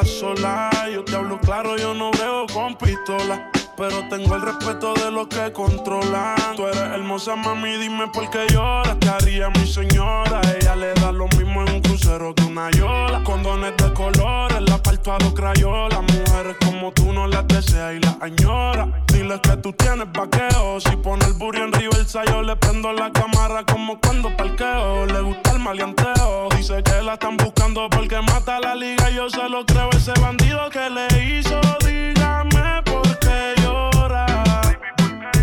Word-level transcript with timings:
estás 0.00 0.18
sola. 0.18 0.70
Yo 0.92 1.04
te 1.04 1.14
hablo 1.14 1.38
claro, 1.40 1.76
yo 1.76 1.94
no 1.94 2.10
veo 2.12 2.46
con 2.52 2.76
pistola. 2.76 3.50
Pero 3.76 4.08
tengo 4.08 4.34
el 4.34 4.42
respeto 4.42 4.94
de 4.94 5.10
los 5.10 5.28
que 5.28 5.52
controlan. 5.52 6.56
Tú 6.56 6.66
eres 6.66 6.80
hermosa, 6.80 7.36
mami, 7.36 7.76
dime 7.76 8.08
por 8.08 8.28
qué 8.30 8.46
lloras. 8.50 8.98
Te 8.98 9.08
haría 9.08 9.50
mi 9.50 9.66
señora. 9.66 10.40
Ella 10.58 10.76
le 10.76 10.94
da 10.94 11.12
lo 11.12 11.28
mismo 11.28 11.62
en 11.62 11.74
un 11.74 11.80
crucero 11.82 12.34
que 12.34 12.44
una 12.44 12.70
yola. 12.70 13.22
Condones 13.22 13.76
de 13.76 13.92
colores, 13.92 14.62
la 14.62 14.82
parto 14.82 15.12
a 15.12 15.18
dos 15.18 15.34
crayolas. 15.34 16.00
Mujeres 16.00 16.56
como 16.76 16.92
tú 16.92 17.10
no 17.10 17.26
las 17.26 17.48
desea 17.48 17.94
y 17.94 18.00
las 18.00 18.16
añora. 18.20 18.86
Dile 19.06 19.40
que 19.40 19.56
tú 19.56 19.72
tienes 19.72 20.06
vaqueo. 20.12 20.78
Si 20.80 20.94
pone 20.96 21.24
el 21.24 21.32
burro 21.32 21.64
en 21.64 21.72
reversa, 21.72 22.22
yo 22.26 22.42
le 22.42 22.54
prendo 22.56 22.92
la 22.92 23.10
cámara 23.10 23.64
como 23.64 23.98
cuando 23.98 24.36
parqueo. 24.36 25.06
Le 25.06 25.20
gusta 25.22 25.52
el 25.52 25.60
maleanteo. 25.60 26.48
Dice 26.54 26.82
que 26.82 27.02
la 27.02 27.14
están 27.14 27.38
buscando 27.38 27.88
porque 27.88 28.20
mata 28.20 28.60
la 28.60 28.74
liga. 28.74 29.08
Yo 29.08 29.30
se 29.30 29.48
lo 29.48 29.64
creo, 29.64 29.88
ese 29.90 30.12
bandido 30.20 30.68
que 30.68 30.90
le 30.90 31.06
hizo. 31.24 31.58
Dígame 31.86 32.82
por 32.84 33.18
qué 33.20 33.54
llora. 33.62 34.26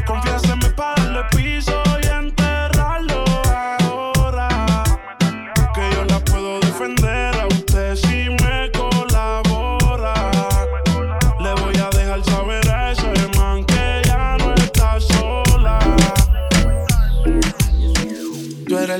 Confiéseme 0.06 0.70
para 0.70 1.02
darle 1.02 1.24
piso 1.36 1.93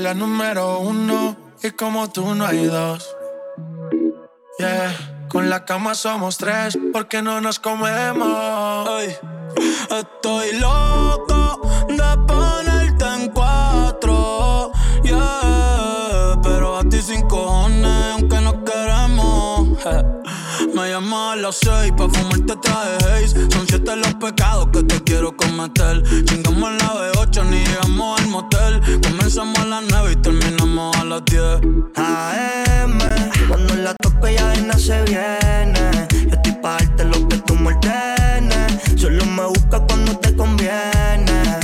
la 0.04 0.12
número 0.12 0.80
uno 0.80 1.34
y 1.62 1.70
como 1.70 2.10
tú 2.10 2.34
no 2.34 2.44
hay 2.44 2.66
dos. 2.66 3.08
Yeah, 4.58 5.24
con 5.30 5.48
la 5.48 5.64
cama 5.64 5.94
somos 5.94 6.36
tres 6.36 6.78
porque 6.92 7.22
no 7.22 7.40
nos 7.40 7.58
comemos. 7.58 8.86
Hey. 8.86 9.16
estoy 9.98 10.58
loco 10.58 11.62
de 11.88 12.18
ponerte 12.26 13.04
en 13.16 13.30
cuatro. 13.30 14.72
Yeah, 15.04 16.38
pero 16.42 16.76
a 16.76 16.84
ti 16.84 17.00
sin 17.00 17.26
cojones, 17.26 18.12
aunque 18.12 18.40
no 18.42 18.62
queremos. 18.62 19.68
Me 20.74 20.90
llamas 20.90 21.32
a 21.32 21.36
las 21.36 21.56
seis 21.56 21.92
pa' 21.96 22.10
fumarte 22.10 22.56
traje 22.56 22.96
haze. 23.06 23.50
Son 23.50 23.66
siete 23.66 23.96
los 23.96 24.14
pecados 24.16 24.68
que 24.70 24.82
te 24.82 25.02
quiero 25.02 25.34
cometer. 25.34 26.02
Chingamos 26.26 26.72
la 26.82 26.92
veo 26.92 27.23
llegamos 27.74 28.20
al 28.20 28.28
motel. 28.28 28.80
Comenzamos 29.02 29.58
a 29.58 29.64
las 29.64 29.84
nueve 29.90 30.12
y 30.12 30.16
terminamos 30.16 30.96
a 30.96 31.04
las 31.04 31.24
10. 31.24 31.42
AM, 31.96 32.98
cuando 33.48 33.74
la 33.76 33.94
toco 33.94 34.28
ya 34.28 34.54
no 34.62 34.78
se 34.78 35.02
viene. 35.02 36.06
Yo 36.10 36.36
estoy 36.36 36.52
pa' 36.62 36.76
darte 36.78 37.04
lo 37.04 37.28
que 37.28 37.36
tú 37.38 37.56
me 37.56 37.74
Solo 38.96 39.24
me 39.26 39.46
busca 39.46 39.80
cuando 39.80 40.16
te 40.18 40.34
conviene. 40.36 41.63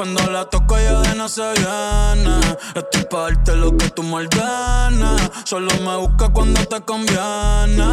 Cuando 0.00 0.30
la 0.30 0.46
toco 0.46 0.78
ya 0.78 0.98
de 1.02 1.14
no 1.14 1.28
se 1.28 1.42
viene. 1.42 2.40
Estoy 2.74 3.04
pa' 3.10 3.24
darte 3.24 3.54
lo 3.54 3.76
que 3.76 3.90
tú 3.90 4.02
me 4.02 4.26
Solo 5.44 5.70
me 5.84 5.96
busca 5.98 6.30
cuando 6.30 6.64
te 6.64 6.80
conviene. 6.80 7.84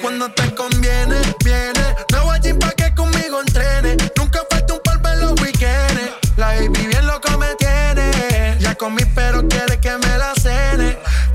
Cuando 0.00 0.28
te 0.30 0.54
conviene, 0.54 1.16
viene. 1.44 1.96
No 2.12 2.26
voy 2.26 2.36
a 2.36 2.58
pa' 2.60 2.70
que 2.70 2.94
conmigo 2.94 3.40
entrene. 3.40 3.96
Nunca 4.16 4.42
falta 4.48 4.74
un 4.74 4.80
par 4.84 5.02
de 5.02 5.16
los 5.22 5.40
weekends. 5.40 6.12
La 6.36 6.46
baby 6.46 6.86
bien 6.86 7.04
loco 7.04 7.36
me 7.36 7.52
tiene. 7.56 8.56
Ya 8.60 8.76
comí, 8.76 9.04
pero 9.12 9.48
quiere 9.48 9.80
que 9.80 9.90
me 9.98 10.18
la 10.18 10.34
cene. 10.40 10.96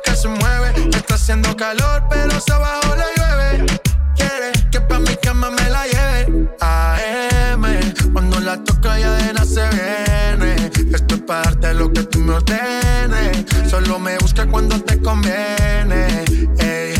Lo 0.00 0.12
que 0.12 0.16
se 0.16 0.28
mueve. 0.28 0.88
Está 0.96 1.14
haciendo 1.14 1.56
calor, 1.56 2.04
pero 2.08 2.40
se 2.40 2.52
abajo 2.52 2.94
le 2.96 3.04
llueve. 3.16 3.80
Quiere 4.16 4.52
que 4.70 4.80
pa' 4.80 4.98
mi 4.98 5.14
cama 5.16 5.50
me 5.50 5.68
la 5.70 5.84
lleve. 5.86 6.48
AM, 6.60 7.64
cuando 8.12 8.40
la 8.40 8.62
toca 8.64 8.98
ya 8.98 9.12
de 9.14 9.32
nada 9.32 9.44
se 9.44 9.68
viene. 9.70 10.70
Esto 10.94 11.14
es 11.14 11.20
parte 11.22 11.74
lo 11.74 11.92
que 11.92 12.02
tú 12.04 12.18
me 12.20 12.34
ordenes. 12.34 13.44
Solo 13.68 13.98
me 13.98 14.18
busca 14.18 14.46
cuando 14.46 14.80
te 14.80 15.00
conviene. 15.00 16.24
Ey. 16.58 16.94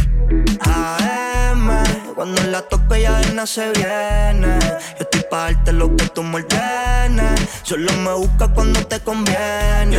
AM, 0.60 1.70
cuando 2.14 2.42
la 2.44 2.62
toco 2.62 2.96
ya 2.96 3.18
de 3.18 3.32
nada 3.34 3.46
se 3.46 3.70
viene. 3.72 4.58
Yo 4.98 5.04
estoy 5.04 5.22
pa' 5.30 5.52
darte 5.52 5.72
lo 5.72 5.94
que 5.96 6.06
tú 6.08 6.22
me 6.22 6.36
ordenes. 6.36 7.40
Solo 7.62 7.92
me 7.92 8.12
busca 8.14 8.48
cuando 8.48 8.84
te 8.86 9.00
conviene. 9.00 9.98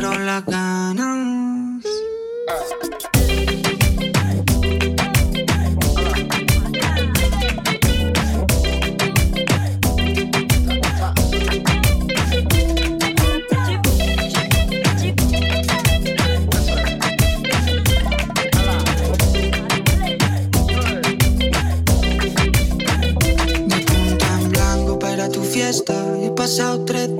fueron 0.00 0.24
las 0.24 0.44
ganas. 0.46 1.10
Pasado 26.36 26.84
tres 26.86 27.19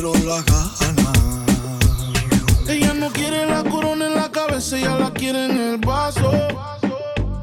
Fueron 0.00 0.26
las 0.28 0.44
ganas. 0.44 0.80
Ella 2.68 2.94
no 2.94 3.10
quiere 3.10 3.46
la 3.46 3.64
corona 3.64 4.06
en 4.06 4.14
la 4.14 4.30
cabeza, 4.30 4.78
ella 4.78 4.96
la 4.96 5.10
quiere 5.10 5.46
en 5.46 5.58
el 5.58 5.78
vaso. 5.78 6.30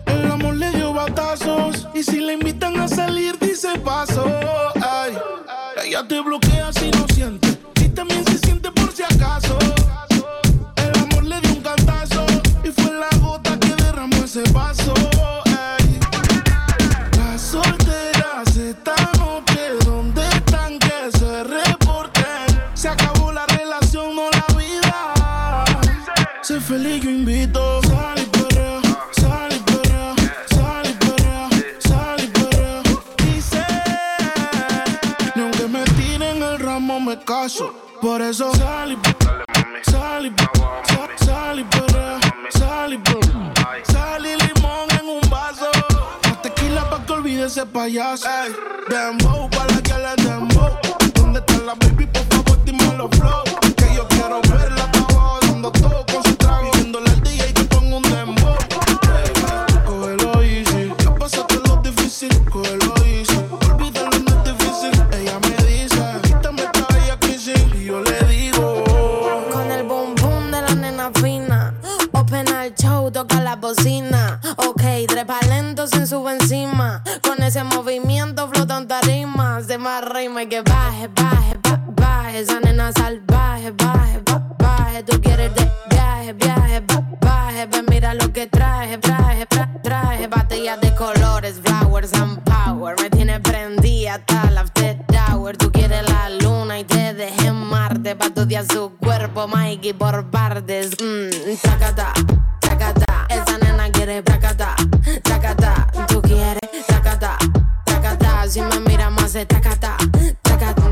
El 0.05 0.31
amor 0.31 0.55
le 0.55 0.71
dio 0.71 0.93
batazos. 0.93 1.85
Y 1.93 2.01
si 2.01 2.21
la 2.21 2.31
invitan 2.31 2.79
a 2.79 2.87
salir, 2.87 3.37
dice 3.39 3.77
paso. 3.79 4.23
Feliz, 26.65 27.03
yo 27.03 27.09
invito. 27.09 27.81
Sal 27.83 28.19
y 28.19 28.25
perrea, 28.25 28.81
sal 29.11 29.53
y 29.53 29.59
perrea, 29.59 30.15
sal 30.49 30.85
y 30.89 30.93
perrea, 31.05 31.49
sal 31.79 32.23
y 32.23 32.27
perrea. 32.27 32.81
Dice, 33.23 33.65
ni 35.35 35.41
aunque 35.41 35.67
me 35.67 35.83
tiren 35.97 36.41
el 36.41 36.59
ramo 36.59 36.99
me 36.99 37.19
caso. 37.23 37.73
Por 38.01 38.21
eso 38.21 38.53
sal 38.55 38.91
y 38.91 38.97
sal 39.89 40.25
y 40.25 40.29
sal, 40.29 41.09
sal 41.25 41.59
y 41.59 41.63
perrea, 41.63 42.19
sal 42.49 42.93
y 42.93 42.97
perrea. 42.97 43.53
Sal 43.83 44.25
y 44.25 44.35
limón 44.43 44.87
en 44.99 45.07
un 45.07 45.29
vaso. 45.29 45.69
Más 46.23 46.41
tequila 46.41 46.89
pa' 46.89 47.05
que 47.05 47.13
olvide 47.13 47.45
ese 47.45 47.65
payaso. 47.65 48.27
Ey, 48.27 48.51
dembow 48.89 49.49
pa' 49.49 49.65
la 49.67 49.81
que 49.81 49.93
le 49.93 50.23
dembow. 50.23 50.71
¿Dónde 51.13 51.39
está 51.39 51.57
la 51.59 51.75
baby? 51.75 52.05
Por 52.07 52.25
favor, 52.25 52.63
dime 52.65 52.93
los 52.97 53.09
flow. 53.17 53.44
más 79.85 80.03
y 80.41 80.47
que 80.47 80.61
baje, 80.61 81.07
baje, 81.09 81.55
baje. 81.95 82.39
Esa 82.39 82.59
nena 82.59 82.91
salvaje, 82.91 83.69
baje, 83.69 84.19
ba, 84.25 84.41
baje. 84.57 85.03
Tú 85.03 85.21
quieres 85.21 85.53
de 85.53 85.71
viaje, 85.91 86.33
viaje, 86.33 86.83
baje. 87.21 87.67
Ven, 87.67 87.85
mira 87.87 88.15
lo 88.15 88.33
que 88.33 88.47
traje, 88.47 88.97
traje, 88.97 89.45
traje. 89.45 89.79
traje. 89.83 90.27
Batallas 90.27 90.81
de 90.81 90.95
colores, 90.95 91.61
flowers 91.63 92.13
and 92.13 92.41
power. 92.43 92.95
Me 92.99 93.11
tiene 93.11 93.39
prendida 93.39 94.15
hasta 94.15 94.49
la 94.49 94.61
after 94.61 94.97
hour. 95.29 95.55
Tú 95.55 95.71
quieres 95.71 96.09
la 96.09 96.31
luna 96.31 96.79
y 96.79 96.83
te 96.83 97.13
dejé 97.13 97.47
en 97.47 97.55
Marte. 97.55 98.15
Pa' 98.15 98.31
tu 98.31 98.43
día 98.45 98.63
su 98.65 98.91
cuerpo, 98.97 99.47
Mikey, 99.47 99.93
por 99.93 100.31
partes. 100.31 100.97
Mmm, 100.99 101.29
tacata, 101.61 102.11
tacata. 102.59 103.27
Esa 103.29 103.57
nena 103.59 103.91
quiere 103.91 104.23
tacata, 104.23 104.75
tacata. 105.21 105.87
Tú 106.07 106.23
quieres 106.23 106.87
tacata, 106.87 107.37
tacata. 107.85 108.47
Si 108.47 108.61
me 108.61 108.94
hace 109.35 109.45
tacata, 109.47 109.97
tacata, 110.41 110.85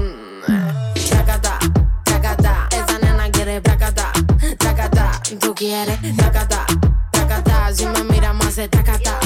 tacata, 1.08 1.60
mm, 1.62 2.04
tacata. 2.04 2.68
Esa 2.72 2.98
nena 3.00 3.30
quiere 3.32 3.62
placata, 3.62 4.12
tacata. 4.58 5.22
Tú 5.40 5.56
quieres 5.56 5.98
tacata, 6.18 6.66
tacata. 7.12 7.74
Si 7.74 7.86
me 7.86 8.04
mira, 8.04 8.34
me 8.34 8.44
hace 8.44 8.68
tacata. 8.68 9.23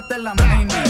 vete 0.00 0.14
en 0.14 0.22
la 0.24 0.34
mini. 0.34 0.87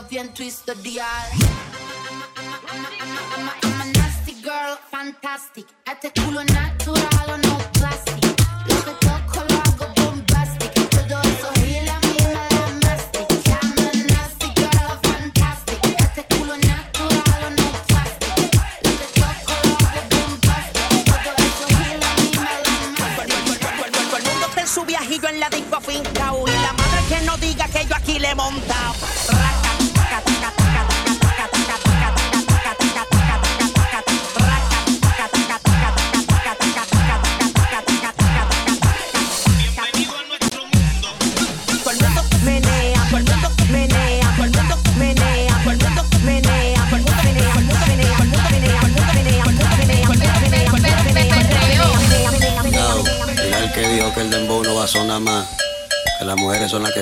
love 0.00 0.12
you 0.12 0.20
and 0.20 0.34
twist 0.34 0.64
the 0.66 0.74
DR. 0.76 1.24
I'm 3.62 3.80
a 3.80 3.92
nasty 3.92 4.40
girl, 4.40 4.76
fantastic. 4.90 5.66
At 5.86 6.00
the 6.00 6.08
culo, 6.08 6.42
not 6.54 6.79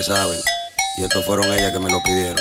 saben. 0.02 0.40
Y 0.96 1.04
estos 1.04 1.24
fueron 1.24 1.52
ellas 1.52 1.72
que 1.72 1.78
me 1.78 1.90
lo 1.90 2.02
pidieron. 2.02 2.36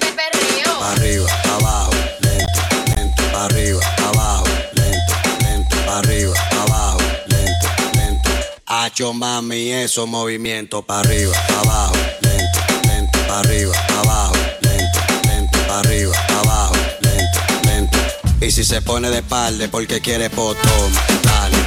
Perreo. 0.00 0.82
Arriba, 0.82 1.26
abajo, 1.44 1.92
lento, 2.20 2.60
lento, 2.96 3.38
arriba, 3.38 3.80
abajo, 3.98 4.44
lento, 4.72 5.14
lento, 5.40 5.90
arriba, 5.90 6.34
abajo, 6.62 6.98
lento, 7.26 7.68
lento. 7.94 8.30
Hacho 8.66 9.12
mami, 9.12 9.70
esos 9.70 10.08
movimientos 10.08 10.84
para 10.84 11.00
arriba, 11.00 11.34
abajo, 11.60 11.94
lento, 12.20 12.58
lento, 12.88 13.18
para 13.26 13.40
arriba, 13.40 13.74
abajo, 13.98 14.34
lento, 14.60 14.98
lento, 15.28 15.58
para 15.66 15.78
arriba, 15.80 16.16
abajo, 16.40 16.74
lento, 17.00 17.38
lento. 17.64 17.98
Y 18.40 18.50
si 18.50 18.64
se 18.64 18.82
pone 18.82 19.10
de 19.10 19.18
espalda 19.18 19.68
porque 19.70 20.00
quiere 20.00 20.30
potón, 20.30 20.92
dale. 21.22 21.61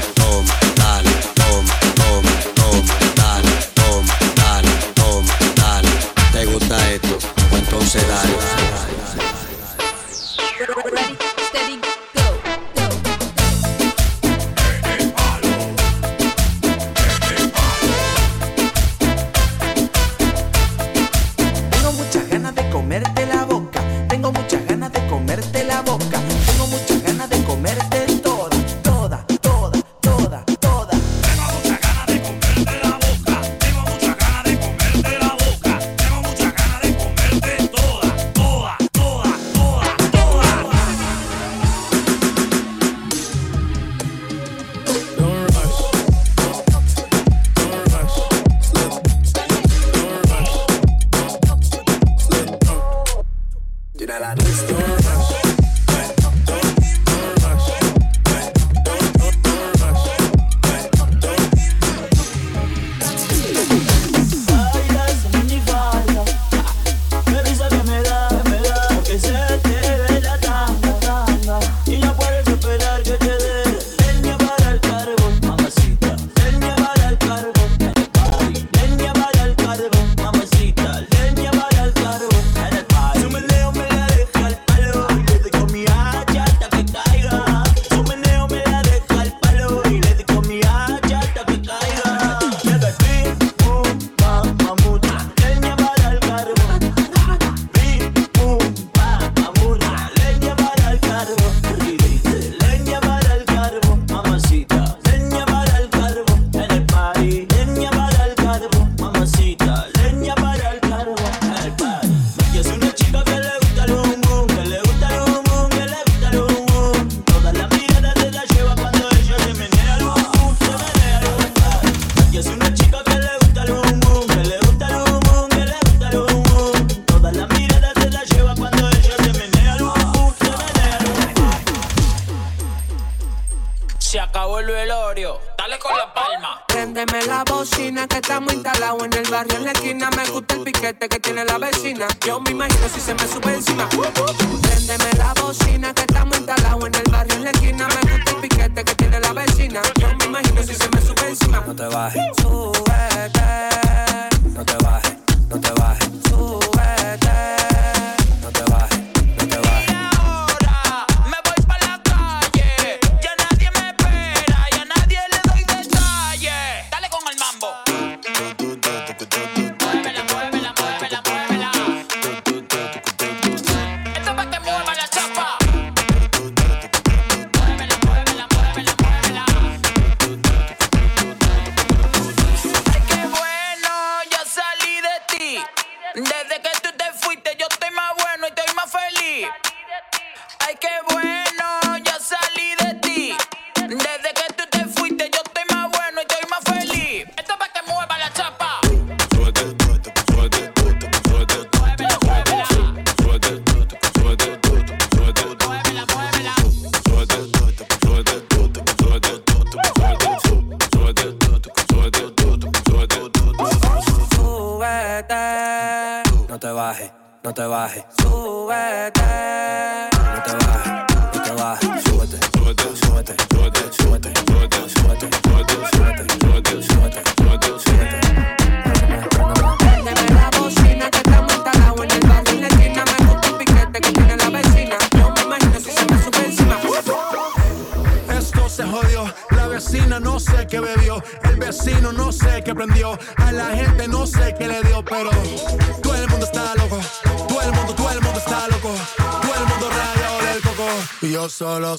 embargo 79.76 80.15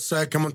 second. 0.06 0.45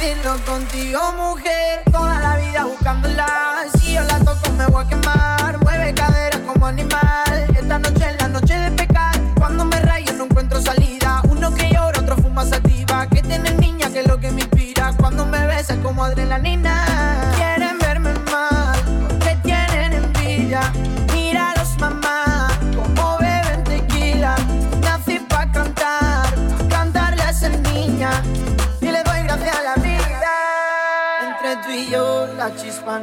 vivirlo 0.00 0.36
contigo, 0.44 0.98
mujer. 1.16 1.82
Toda 1.92 2.18
la 2.20 2.36
vida 2.36 2.64
buscándola. 2.64 3.66
Si 3.78 3.94
yo 3.94 4.02
la 4.02 4.18
toco, 4.20 4.50
me 4.56 4.66
voy 4.66 4.84
a 4.84 4.88
quemar. 4.88 5.58
Mueve 5.62 5.94
cadera 5.94 6.38
como 6.46 6.66
animal. 6.66 7.46
Esta 7.54 7.78
noche 7.78 8.10
es 8.10 8.20
la 8.20 8.28
noche 8.28 8.54
de 8.54 8.70
pecar. 8.72 9.14
Cuando 9.36 9.64
me 9.64 9.80
rayo, 9.80 10.12
no 10.14 10.24
encuentro 10.24 10.60
salida. 10.60 11.22
Uno 11.28 11.54
que 11.54 11.70
llora, 11.70 12.00
otro 12.00 12.16
fuma 12.16 12.44
sativa. 12.44 13.06
Que 13.08 13.22
tiene 13.22 13.52
niña, 13.54 13.90
que 13.90 14.00
es 14.00 14.06
lo 14.06 14.18
que 14.18 14.30
me 14.30 14.42
inspira. 14.42 14.94
Cuando 14.98 15.26
me 15.26 15.46
besa, 15.46 15.76
como 15.82 16.04
adrenalina. 16.04 16.69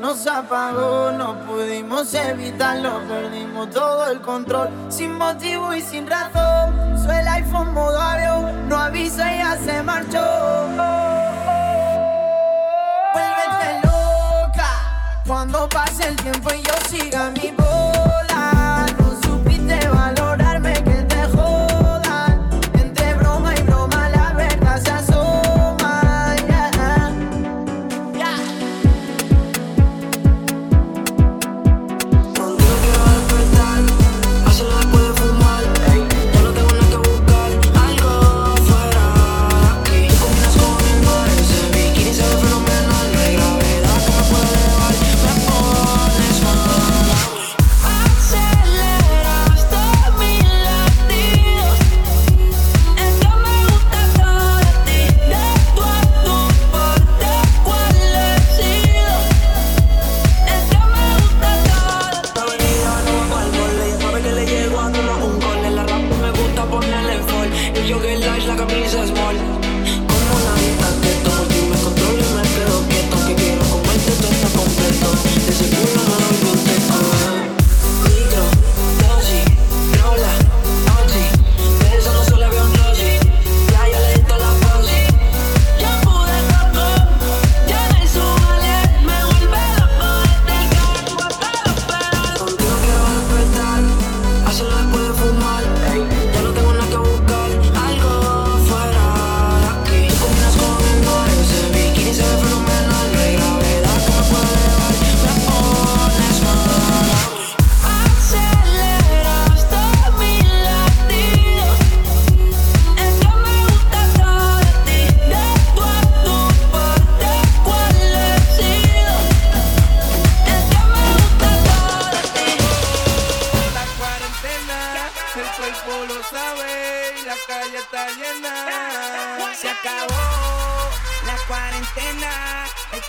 nos 0.07 0.25
apagó, 0.25 1.11
no 1.11 1.37
pudimos 1.45 2.13
evitarlo, 2.13 3.01
perdimos 3.09 3.69
todo 3.71 4.09
el 4.09 4.21
control, 4.21 4.69
sin 4.87 5.11
motivo 5.17 5.73
y 5.73 5.81
sin 5.81 6.07
razón. 6.07 6.97
Su 6.97 7.11
el 7.11 7.27
iPhone 7.27 7.73
modo 7.73 7.99
avión, 7.99 8.69
no 8.69 8.77
avisa 8.77 9.35
y 9.35 9.39
ya 9.39 9.57
se 9.57 9.83
marchó. 9.83 10.23
Vuelvete 13.13 13.81
loca, 13.83 14.69
cuando 15.27 15.67
pase 15.67 16.07
el 16.07 16.15
tiempo 16.15 16.51
y 16.53 16.61
yo 16.61 16.73
siga 16.89 17.29
mi 17.31 17.51
voz. 17.57 17.96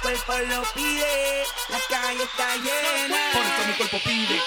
cuerpo 0.09 0.63
pide, 0.75 1.45
la 1.69 1.79
calle 1.89 2.23
está 2.23 2.57
llena. 2.57 3.17
Por 3.33 3.43
eso 3.45 3.67
mi 3.67 3.75
cuerpo 3.75 3.99
pide. 4.05 4.41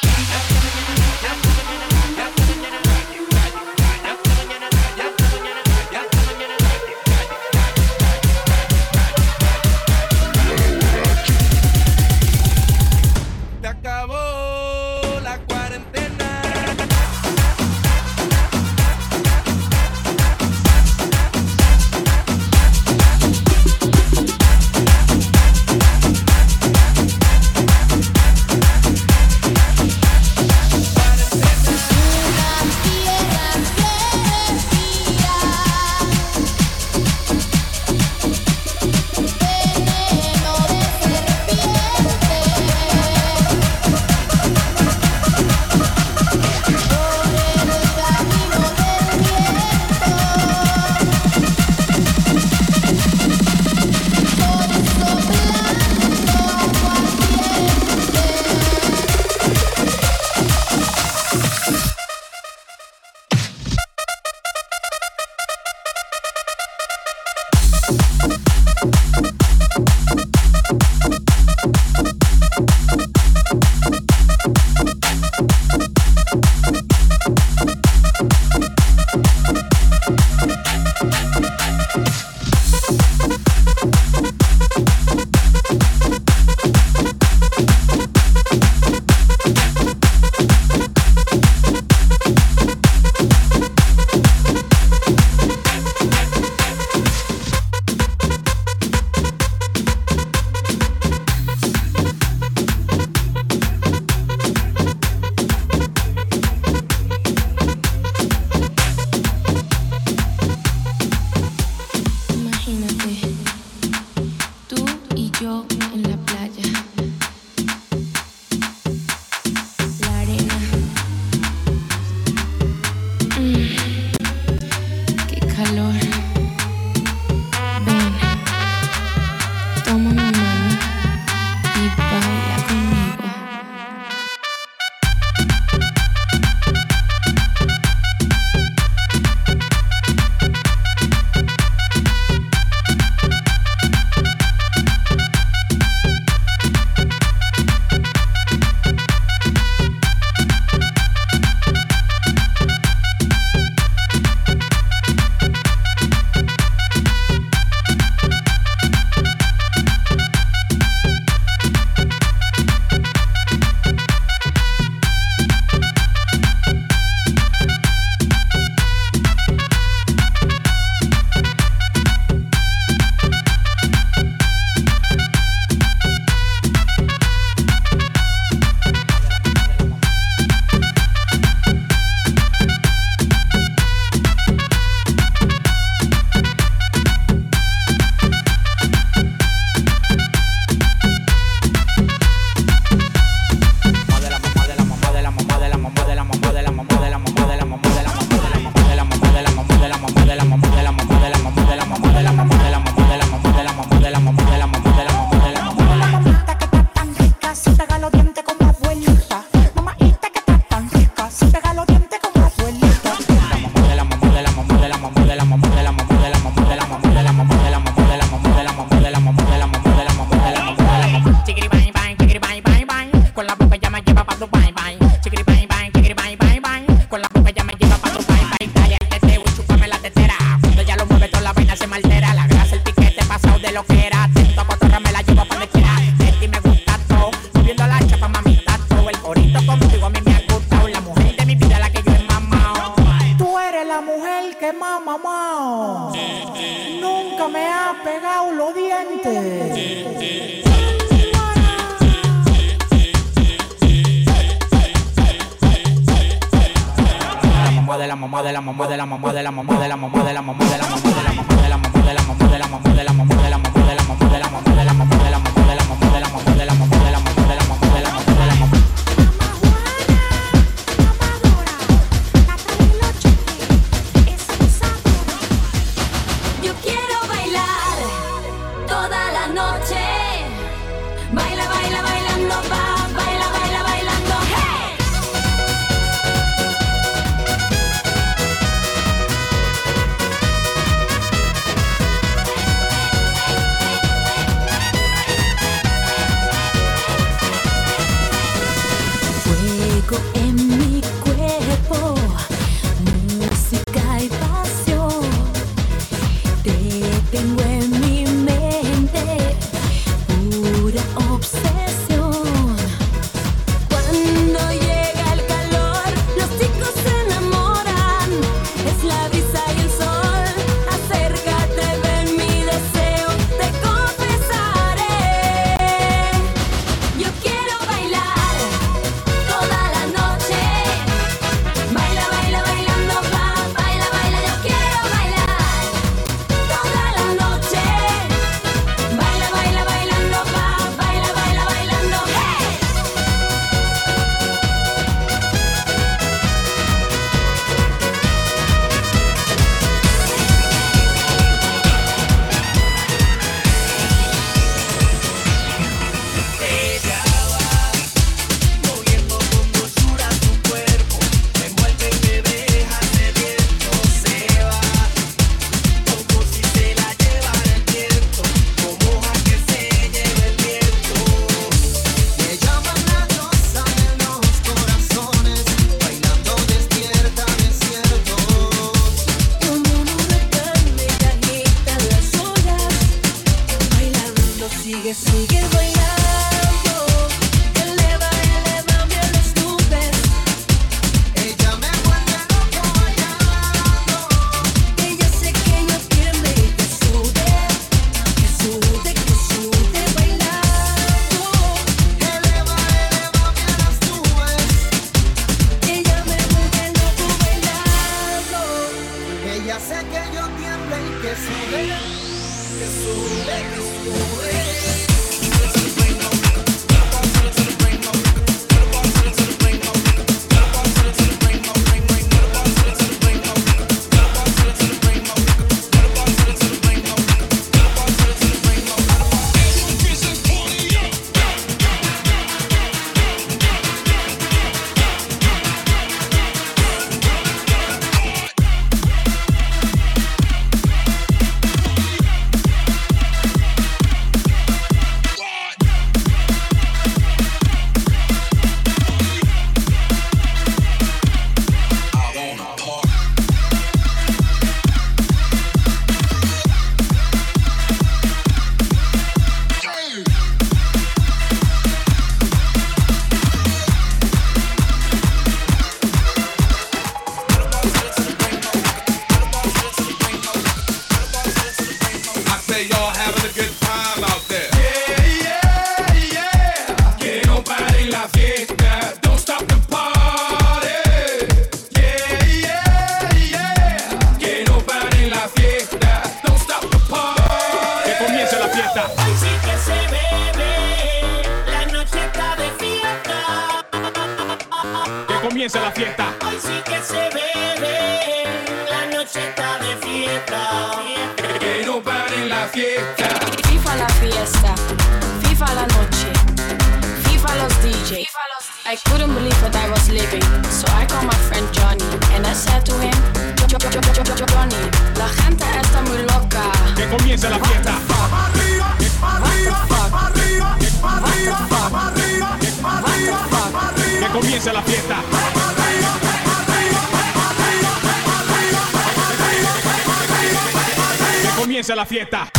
comience 531.82 531.96
la 531.96 532.06
fiesta. 532.06 532.52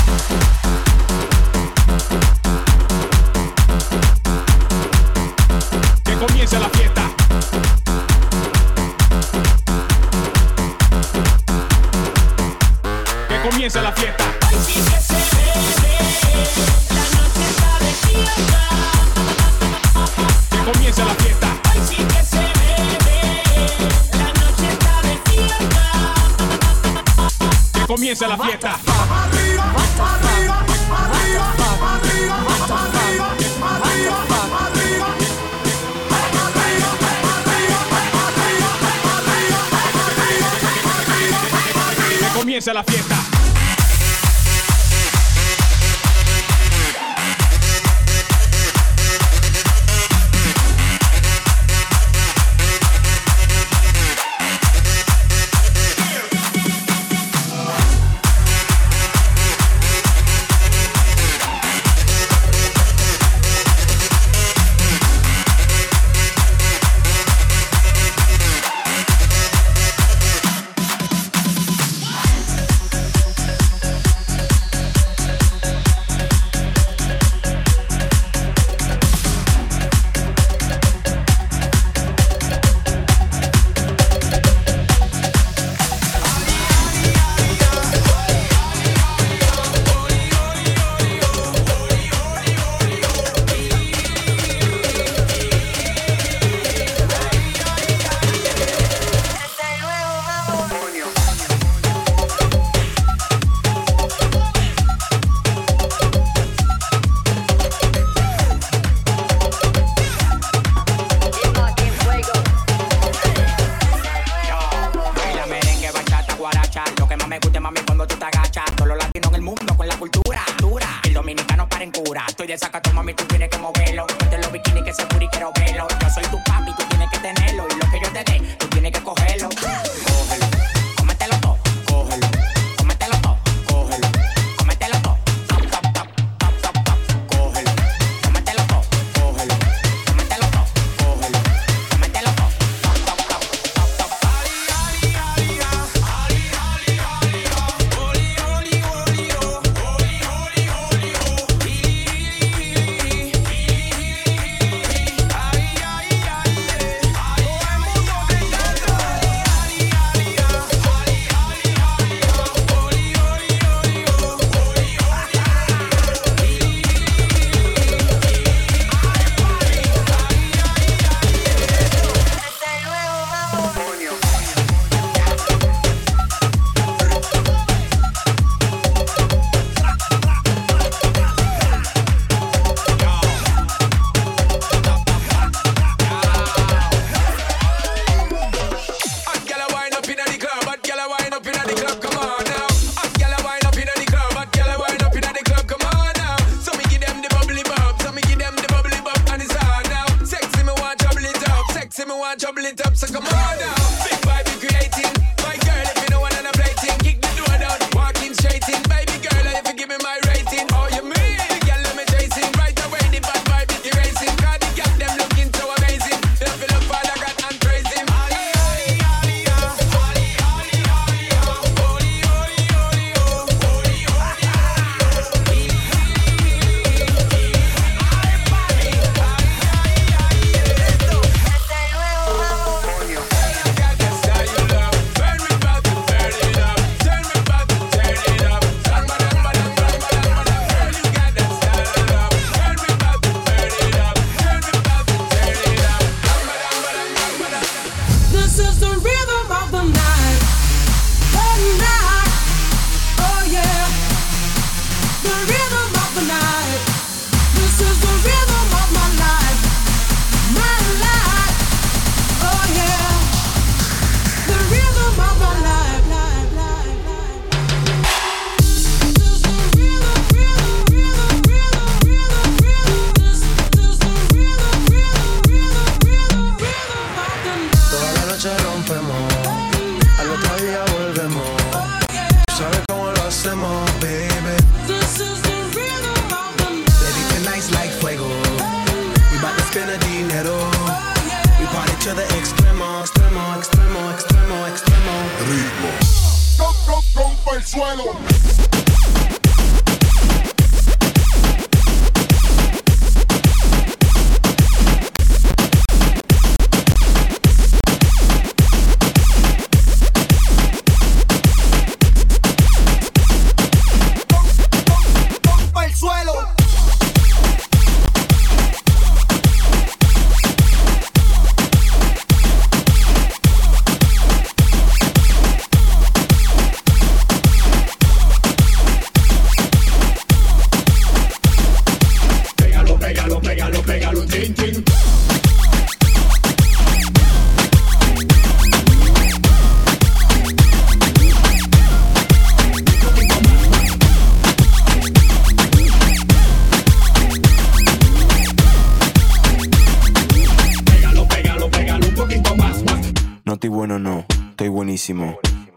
Que 6.04 6.14
comience 6.16 6.58
la 6.58 6.68
fiesta. 6.68 7.02
Que 13.28 13.40
comience 13.48 13.80
la 13.80 13.92
fiesta. 13.92 14.24
Que 14.50 14.56
la 14.58 14.64
Que 20.50 20.64
comience 20.72 21.04
la 21.04 21.14
fiesta. 21.14 21.48
Que 27.72 27.86
Que 27.86 28.26
la 28.26 28.36
fiesta. 28.36 28.91
comienza 42.62 42.72
la 42.74 42.84
fiesta. 42.84 43.21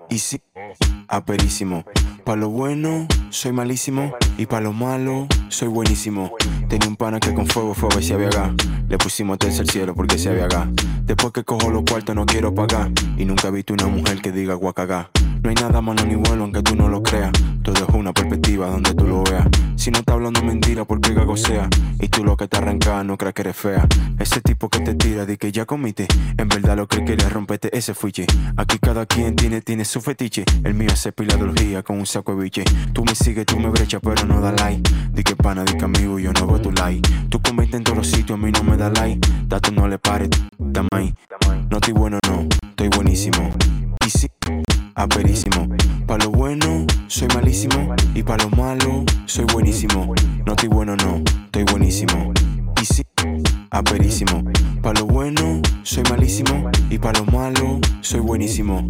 Y 0.09 0.19
sí, 0.19 0.39
aperísimo. 1.07 1.83
Pa' 2.23 2.35
lo 2.35 2.49
bueno, 2.49 3.07
soy 3.31 3.53
malísimo. 3.53 4.13
Y 4.37 4.45
pa' 4.45 4.61
lo 4.61 4.71
malo, 4.71 5.27
soy 5.55 5.69
buenísimo. 5.69 6.35
Tenía 6.67 6.89
un 6.89 6.97
pana 6.97 7.17
que 7.17 7.33
con 7.33 7.47
fuego 7.47 7.73
fue 7.73 7.87
a 7.89 7.95
ver 7.95 8.03
si 8.03 8.11
había 8.11 8.29
gas. 8.29 8.51
Le 8.89 8.97
pusimos 8.97 9.39
tercer 9.39 9.65
cielo 9.65 9.95
porque 9.95 10.17
se 10.17 10.29
había 10.29 10.47
gas. 10.47 10.67
Después 11.03 11.31
que 11.31 11.45
cojo 11.45 11.69
los 11.71 11.83
cuartos 11.89 12.13
no 12.13 12.25
quiero 12.25 12.53
pagar. 12.53 12.91
Y 13.17 13.23
nunca 13.23 13.47
he 13.47 13.51
visto 13.51 13.73
una 13.73 13.87
mujer 13.87 14.21
que 14.21 14.33
diga 14.33 14.53
guacagá. 14.55 15.09
No 15.41 15.49
hay 15.49 15.55
nada 15.55 15.79
malo 15.79 16.05
ni 16.05 16.15
bueno 16.15 16.43
aunque 16.43 16.61
tú 16.61 16.75
no 16.75 16.89
lo 16.89 17.01
creas. 17.01 17.31
Todo 17.63 17.87
es 17.87 17.95
una 17.95 18.11
perspectiva 18.11 18.67
donde 18.67 18.93
tú 18.93 19.07
lo 19.07 19.23
veas. 19.23 19.47
Si 19.75 19.91
no 19.91 19.99
está 19.99 20.13
hablando 20.13 20.41
mentira, 20.41 20.85
porque 20.85 21.13
gago 21.13 21.37
sea. 21.37 21.69
Y 21.99 22.07
tú 22.07 22.23
lo 22.23 22.35
que 22.35 22.47
te 22.47 22.57
arranca, 22.57 23.03
no 23.03 23.17
creas 23.17 23.33
que 23.33 23.41
eres 23.43 23.55
fea. 23.55 23.87
Ese 24.19 24.41
tipo 24.41 24.69
que 24.69 24.79
te 24.79 24.95
tira, 24.95 25.25
di 25.25 25.37
que 25.37 25.51
ya 25.51 25.65
comiste. 25.65 26.07
En 26.37 26.47
verdad 26.47 26.75
lo 26.75 26.87
que 26.87 27.03
quiere 27.03 27.23
es 27.23 27.31
romperte 27.31 27.75
ese 27.77 27.93
fuiche. 27.93 28.25
Aquí 28.57 28.79
cada 28.79 29.05
quien 29.05 29.35
tiene, 29.35 29.61
tiene 29.61 29.85
su 29.85 30.01
fetiche. 30.01 30.43
El 30.63 30.73
mío 30.73 30.89
es 30.91 31.07
piladología 31.15 31.83
con 31.83 31.99
un 31.99 32.05
saco 32.05 32.35
de 32.35 32.43
biche. 32.43 32.63
Tú 32.93 33.05
me 33.05 33.13
sigues, 33.13 33.45
tú 33.45 33.59
me 33.59 33.69
brechas, 33.69 34.01
pero 34.03 34.25
no 34.25 34.41
da 34.41 34.51
like. 34.51 34.89
Di 35.11 35.23
que 35.23 35.35
pana, 35.45 35.63
di 35.63 35.77
que 35.77 35.85
amigo, 35.85 36.17
yo 36.17 36.33
no 36.33 36.47
veo 36.47 36.59
tu 36.59 36.71
like. 36.71 37.07
Tú 37.29 37.39
comentes 37.39 37.75
en 37.75 37.83
todos 37.83 37.99
los 37.99 38.07
sitios, 38.07 38.31
a 38.31 38.41
mí 38.41 38.51
no 38.51 38.63
me 38.63 38.77
da 38.77 38.89
like. 38.89 39.19
Dato 39.45 39.71
no 39.71 39.87
le 39.87 39.99
pares, 39.99 40.29
damay. 40.57 41.13
No 41.69 41.77
estoy 41.77 41.93
bueno, 41.93 42.17
no, 42.27 42.47
estoy 42.69 42.89
buenísimo. 42.89 43.51
Y 44.03 44.09
sí, 44.09 44.27
aperísimo. 44.95 45.69
Pa' 46.07 46.17
lo 46.17 46.31
bueno, 46.31 46.87
soy 47.07 47.27
malísimo. 47.35 47.93
Y 48.15 48.23
pa' 48.23 48.37
lo 48.37 48.49
malo, 48.49 49.05
soy 49.27 49.45
buenísimo. 49.45 50.15
No 50.47 50.53
estoy 50.53 50.69
bueno, 50.69 50.95
no, 50.95 51.21
estoy 51.45 51.63
buenísimo. 51.65 52.33
Y 52.81 52.85
sí, 52.85 53.03
aperísimo. 53.69 54.43
Pa' 54.81 54.93
lo 54.93 55.05
bueno, 55.05 55.61
soy 55.83 56.03
malísimo. 56.09 56.71
Y 56.89 56.97
pa' 56.97 57.13
lo 57.13 57.25
malo, 57.25 57.79
soy 58.01 58.21
buenísimo. 58.21 58.89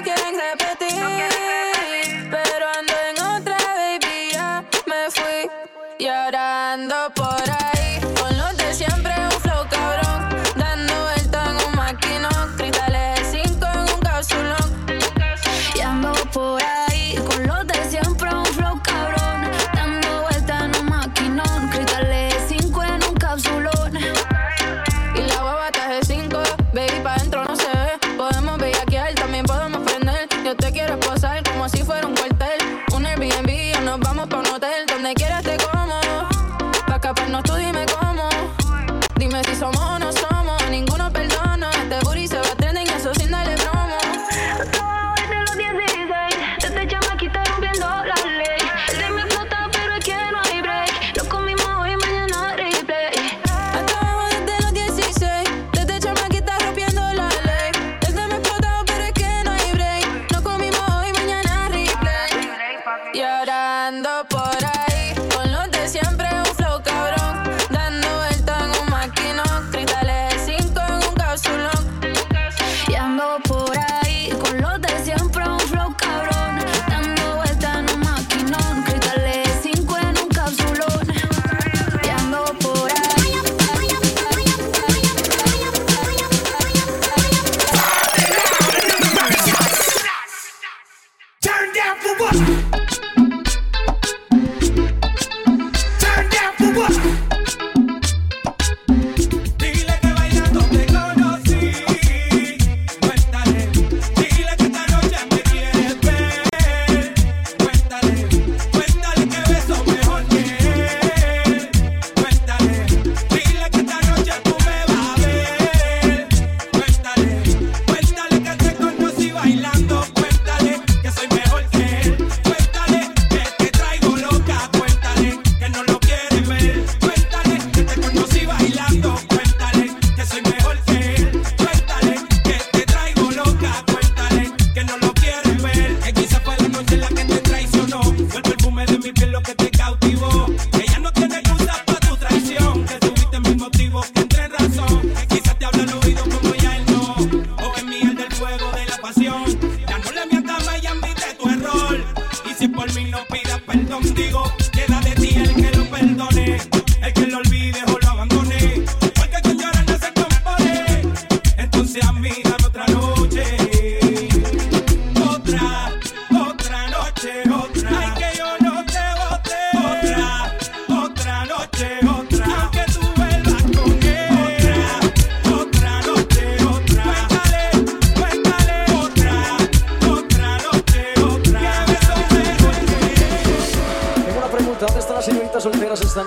quieren 0.00 0.34
repetir 0.38 1.02
Pero 2.30 2.68
ando 2.78 2.92
en 3.10 3.11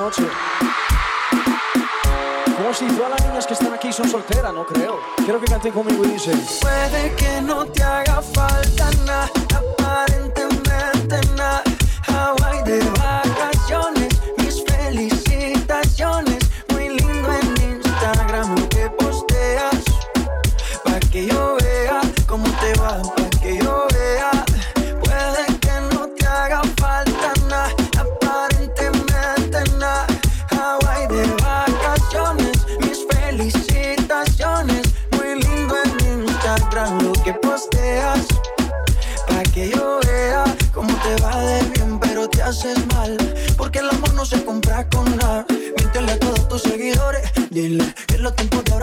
noche? 0.05 0.23
Como 2.55 2.73
si 2.75 2.85
todas 2.89 3.09
las 3.09 3.25
niñas 3.27 3.47
que 3.47 3.53
están 3.53 3.73
aquí 3.73 3.91
son 3.91 4.07
solteras, 4.07 4.53
no 4.53 4.63
creo. 4.63 4.99
Quiero 5.17 5.39
que 5.39 5.47
canten 5.47 5.73
conmigo 5.73 6.05
y 6.05 6.09
dicen. 6.09 6.39
Puede 6.61 7.15
que 7.15 7.41
no 7.41 7.65
te 7.65 7.81
haga 7.81 8.21
falta 8.21 8.91
nada, 9.03 9.29
aparentemente 9.55 11.19
nada. 11.35 11.63
Hawaii 12.07 12.63
de 12.65 12.83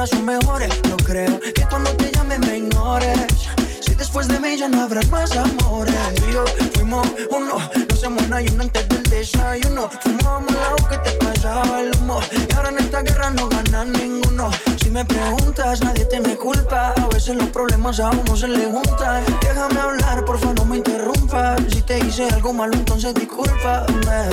ahora 0.03 0.07
son 0.07 0.25
mejores. 0.25 0.81
No 0.89 0.97
creo 0.97 1.39
que 1.41 1.67
cuando 1.69 1.91
te 1.93 2.11
llame 2.11 2.39
me 2.39 2.59
ignores. 2.59 3.19
Si 3.81 3.95
después 3.95 4.27
de 4.29 4.39
mí 4.41 4.57
ya 4.57 4.69
no 4.69 4.83
habrá 4.83 5.03
más 5.11 5.31
amores. 5.37 5.95
Tú 6.17 6.25
y 6.29 6.33
yo 6.33 6.45
fuimos 6.75 7.07
uno, 7.31 7.59
no 7.59 7.95
hacemos 7.95 8.29
nada 8.29 8.43
y 8.43 8.49
uno 8.49 8.63
antes 8.65 8.89
del 8.89 9.03
desayuno. 9.05 9.89
Fumábamos 10.03 10.53
la 10.53 10.89
que 10.89 10.99
te 10.99 11.13
pasaba 11.25 11.81
el 11.81 11.91
humo. 11.99 12.21
Y 12.33 12.55
ahora 12.55 12.71
en 12.71 12.79
esta 12.79 13.03
guerra 13.03 13.31
no 13.31 13.49
gana 13.49 13.85
ninguno. 13.85 14.51
Si 14.83 14.91
me 14.91 15.05
preguntas, 15.05 15.81
nadie 15.83 16.05
te 16.07 16.21
me 16.21 16.37
culpa. 16.37 16.95
A 16.97 17.07
veces 17.09 17.37
los 17.37 17.49
problemas 17.49 18.01
a 18.01 18.11
uno 18.11 18.37
se 18.37 18.49
le 18.49 18.67
juntan. 18.67 19.25
Déjame 19.41 19.81
hablar, 19.81 20.25
por 20.25 20.39
favor, 20.39 20.57
no 20.57 20.65
me 20.65 20.79
interrumpas. 20.79 21.61
Si 21.73 21.83
te 21.83 21.99
hice 21.99 22.29
algo 22.29 22.53
malo, 22.53 22.75
entonces 22.75 23.15
discúlpame. 23.15 24.31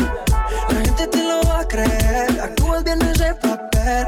La 0.70 0.82
gente 0.82 1.08
te 1.08 1.24
lo 1.24 1.42
va 1.48 1.60
a 1.60 1.68
creer. 1.68 2.42
Actúas 2.42 2.84
bien 2.84 3.02
ese 3.04 3.34
papel, 3.36 4.08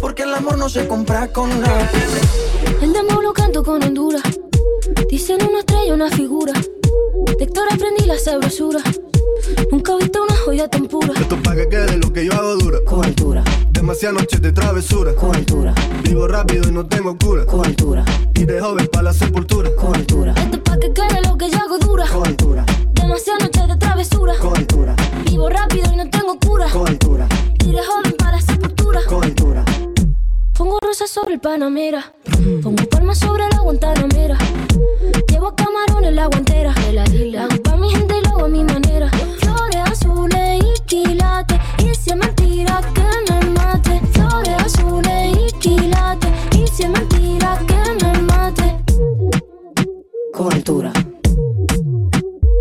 Porque 0.00 0.22
el 0.22 0.32
amor 0.32 0.56
no 0.56 0.70
se 0.70 0.88
compra 0.88 1.28
con 1.28 1.50
nada. 1.60 1.90
El 2.80 2.94
demo 2.94 3.20
lo 3.20 3.32
canto 3.34 3.62
con 3.62 3.82
Honduras. 3.82 4.22
Dicen 5.10 5.42
una 5.46 5.58
estrella, 5.58 5.92
una 5.92 6.08
figura. 6.08 6.52
De 6.52 7.44
Héctor 7.44 7.68
aprendí 7.70 8.06
la 8.06 8.18
sabrosura. 8.18 8.80
Nunca 9.70 9.92
he 9.92 9.96
visto 9.98 10.22
una 10.22 10.36
joya 10.44 10.68
tan 10.68 10.86
pura. 10.86 11.12
Esto 11.18 11.36
pa' 11.42 11.54
que 11.54 11.68
quede 11.68 11.96
lo 11.98 12.12
que 12.12 12.24
yo 12.24 12.32
hago 12.32 12.56
dura. 12.56 12.78
Con 12.86 13.04
altura. 13.04 13.42
Demasiadas 13.70 14.20
noches 14.20 14.40
de 14.40 14.52
travesura. 14.52 15.14
Con 15.14 15.34
altura. 15.34 15.74
Vivo 16.02 16.26
rápido 16.26 16.68
y 16.68 16.72
no 16.72 16.86
tengo 16.86 17.16
cura. 17.18 17.44
Con 17.46 17.64
altura. 17.64 18.04
Y 18.34 18.44
de 18.44 18.60
joven 18.60 18.88
pa' 18.92 19.02
la 19.02 19.12
sepultura. 19.12 19.70
Con 19.76 19.94
altura. 19.94 20.34
Esto 20.36 20.62
pa' 20.62 20.78
que 20.78 20.92
quede 20.92 21.22
lo 21.26 21.36
que 21.36 21.50
yo 21.50 21.58
hago 21.58 21.78
dura. 21.78 22.06
Con 22.08 22.26
altura. 22.26 22.64
Demasiadas 22.92 23.42
noches 23.42 23.68
de 23.68 23.76
travesura. 23.76 24.34
Con 24.40 24.56
altura. 24.56 24.96
Vivo 25.24 25.48
rápido 25.48 25.92
y 25.92 25.96
no 25.96 26.08
tengo 26.10 26.38
cura. 26.38 26.68
Con 26.70 26.88
altura. 26.88 27.28
Y 27.64 27.72
de 27.72 27.82
joven 27.84 28.14
para 28.18 28.32
la 28.32 28.40
sepultura. 28.40 29.00
Con 29.06 29.24
altura. 29.24 29.64
Pongo 30.56 30.78
rosas 30.80 31.10
sobre 31.10 31.34
el 31.34 31.40
Panamera. 31.40 32.12
Pongo 32.62 32.82
palmas 32.88 33.18
sobre 33.18 33.46
la 33.48 33.60
Guantanamera. 33.60 34.38
Llevo 35.28 35.54
camarones 35.54 36.14
la 36.14 36.26
guantera. 36.26 36.74
La 36.92 37.44
hago 37.44 37.62
pa' 37.62 37.76
mi 37.76 37.90
gente 37.90 38.14
y 38.18 38.22
lo 38.26 38.30
hago 38.30 38.44
a 38.46 38.48
mi 38.48 38.64
manera. 38.64 39.10
Flores 39.38 39.82
azules 39.84 40.62
y 40.64 40.80
quilates. 40.86 41.58
Y 41.78 41.94
si 41.94 42.10
es 42.10 42.16
mentira 42.16 42.80
que 42.94 43.32
me 43.32 43.50
mate. 43.50 44.00
Flores 44.12 44.56
azules 44.64 45.36
y 45.36 45.52
quilates. 45.58 46.30
Y 46.52 46.66
si 46.68 46.84
es 46.84 46.90
mentira 46.90 47.58
que 47.66 48.04
me 48.04 48.22
mate. 48.22 48.76
Con 50.32 50.52
altura. 50.52 50.92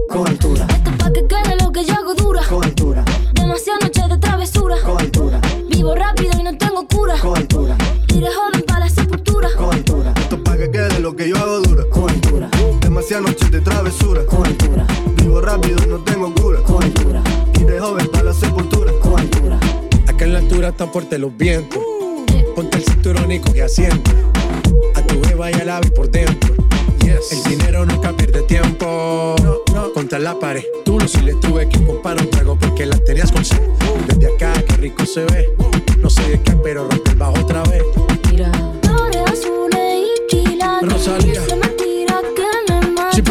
Con 0.10 0.28
altura. 0.28 0.68
Esto 0.70 0.92
pa' 0.98 1.14
que 1.14 1.28
quede 1.28 1.56
lo 1.64 1.72
que 1.72 1.86
yo 1.86 1.94
hago 1.94 2.14
dura. 2.14 2.42
Con 2.50 2.64
altura. 2.64 3.06
Demasiadas 3.34 3.84
noches 3.84 4.10
de 4.10 4.18
travesura. 4.18 4.76
Con 4.84 5.00
altura. 5.00 5.40
Vivo 5.70 5.96
rápido 5.96 6.32
y 6.40 6.44
no 6.44 6.58
tengo 6.58 6.86
cura. 6.88 7.18
Con 7.20 7.38
altura 7.38 7.78
tires 8.16 8.34
joven 8.34 8.62
para 8.66 8.80
la 8.80 8.90
sepultura. 8.90 9.50
Coventura. 9.58 10.14
Esto 10.16 10.42
pa' 10.42 10.56
que 10.56 10.72
quede 10.72 11.00
lo 11.02 11.16
que 11.16 11.28
yo 11.28 11.36
hago 11.38 11.60
dura. 11.60 11.84
Coventura. 11.90 12.50
Demasiadas 12.80 13.26
noches 13.26 13.52
de 13.52 13.60
travesura. 13.60 14.26
Coventura. 14.26 14.88
Vivo 15.18 15.42
rápido 15.42 15.78
y 15.84 15.90
no 15.90 15.98
tengo 16.00 16.34
cura. 16.34 16.62
Coventura. 16.64 17.22
Tires 17.54 17.82
joven 17.82 18.08
para 18.08 18.24
la 18.26 18.34
sepultura. 18.34 18.92
Coventura. 19.02 19.60
Acá 20.08 20.24
en 20.26 20.34
la 20.34 20.40
altura 20.40 20.70
están 20.70 20.92
fuertes 20.94 21.20
los 21.20 21.36
vientos. 21.36 21.78
Uh. 21.78 22.56
Ponte 22.56 22.78
el 22.78 22.86
cinturón 22.86 23.32
y 23.34 23.40
coge 23.40 23.64
asiento. 23.64 24.12
A 24.96 25.02
tu 25.02 25.20
beba 25.20 25.52
y 25.52 25.56
al 25.56 25.70
ave 25.70 25.92
por 25.92 26.10
dentro. 26.10 26.54
Yes. 27.04 27.34
El 27.34 27.44
dinero 27.44 27.86
nunca 27.86 28.16
pierde 28.16 28.44
tiempo. 28.44 29.36
No, 29.44 29.58
no. 29.74 29.92
Contra 29.94 30.20
la 30.20 30.40
pared. 30.40 30.64
Tú 30.86 30.98
no 31.00 31.08
si 31.08 31.20
le 31.20 31.34
tuve 31.36 31.68
que 31.68 31.86
comprar 31.86 32.22
un 32.22 32.30
trago 32.30 32.58
porque 32.58 32.86
la 32.86 32.98
tenías 32.98 33.30
con 33.30 33.44
sed. 33.44 33.60
Uh. 33.60 34.08
Desde 34.08 34.34
acá, 34.34 34.54
qué 34.66 34.78
rico 34.78 35.06
se 35.06 35.26
ve. 35.26 35.50
Uh. 35.58 36.02
No 36.02 36.10
sé 36.10 36.22
de 36.30 36.42
qué, 36.42 36.52
pero 36.64 36.88
rompe 36.88 37.14
bajo 37.16 37.34
otra 37.42 37.64
vez. 37.64 37.84
Rosalía. 40.86 41.42
Dice 41.42 41.56
mentira 41.56 42.22
que 42.36 42.74
me 42.74 42.92
mate. 42.92 43.16
Sí, 43.16 43.22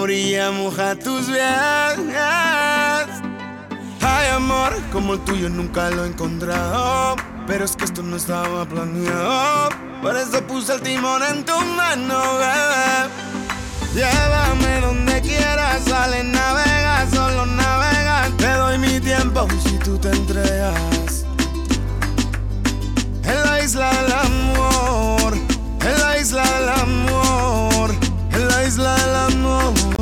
orilla 0.00 0.50
moja 0.50 0.96
tus 0.96 1.26
pies. 1.26 1.40
Hay 4.02 4.28
amor 4.34 4.72
como 4.92 5.14
el 5.14 5.20
tuyo 5.20 5.48
nunca 5.48 5.90
lo 5.90 6.04
he 6.04 6.08
encontrado. 6.08 7.16
Pero 7.46 7.64
es 7.64 7.76
que 7.76 7.84
esto 7.84 8.02
no 8.02 8.16
estaba 8.16 8.64
planeado. 8.64 9.68
Por 10.02 10.16
eso 10.16 10.40
puse 10.46 10.74
el 10.74 10.80
timón 10.80 11.22
en 11.22 11.44
tu 11.44 11.58
mano, 11.76 12.18
bebé. 12.38 13.10
Llévame 13.94 14.80
donde 14.80 15.20
quieras, 15.20 15.82
sale, 15.84 16.24
navega, 16.24 17.06
solo 17.12 17.44
navega. 17.46 18.30
Te 18.38 18.52
doy 18.52 18.78
mi 18.78 19.00
tiempo 19.00 19.46
si 19.62 19.76
tú 19.78 19.98
te 19.98 20.10
entregas. 20.10 21.24
En 23.24 23.42
la 23.44 23.62
isla 23.62 23.90
del 23.90 24.12
amor, 24.12 25.34
en 25.34 26.00
la 26.00 26.18
isla 26.18 26.44
del 26.44 26.68
amor, 26.68 27.29
la 28.80 28.96
isla 28.96 29.99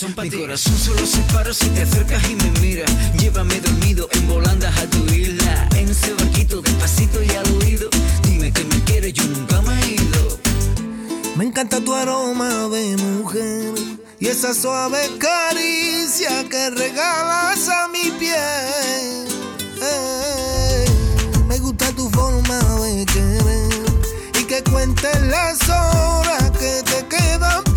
corazón. 0.00 0.14
Para 0.14 0.30
Mi 0.30 0.36
corazón 0.36 0.78
solo 0.78 1.06
se 1.06 1.20
para 1.32 1.52
si 1.52 1.68
te 1.70 1.82
acercas 1.82 2.22
y 2.30 2.34
me 2.36 2.60
miras. 2.60 2.90
Llévame 3.18 3.60
dormido 3.60 4.08
en 4.12 4.28
volandas 4.28 4.76
a 4.78 4.86
tu 4.86 5.04
isla. 5.12 5.68
En 5.76 5.88
ese 5.88 6.12
barquito 6.14 6.62
despacito 6.62 7.22
y 7.22 7.30
al. 7.30 7.50
Dime 8.22 8.52
que 8.52 8.64
me 8.64 8.84
quieres, 8.84 9.12
yo 9.12 9.24
nunca 9.24 9.60
me 9.62 9.80
he 9.80 9.94
ido. 9.94 10.38
Me 11.36 11.44
encanta 11.44 11.80
tu 11.80 11.94
aroma 11.94 12.68
de 12.68 12.96
mujer 12.96 13.74
y 14.18 14.26
esa 14.26 14.54
suave 14.54 14.98
caricia 15.18 16.48
que 16.48 16.70
regalas 16.70 17.68
a 17.68 17.88
mi 17.88 18.10
piel. 18.18 19.28
Eh, 19.82 20.84
me 21.48 21.58
gusta 21.58 21.90
tu 21.92 22.08
forma 22.10 22.58
de 22.80 23.06
querer 23.06 24.40
y 24.40 24.44
que 24.44 24.62
cuentes 24.64 25.22
las 25.22 25.68
horas 25.68 26.50
que 26.58 26.82
te 26.84 27.06
quedan 27.06 27.69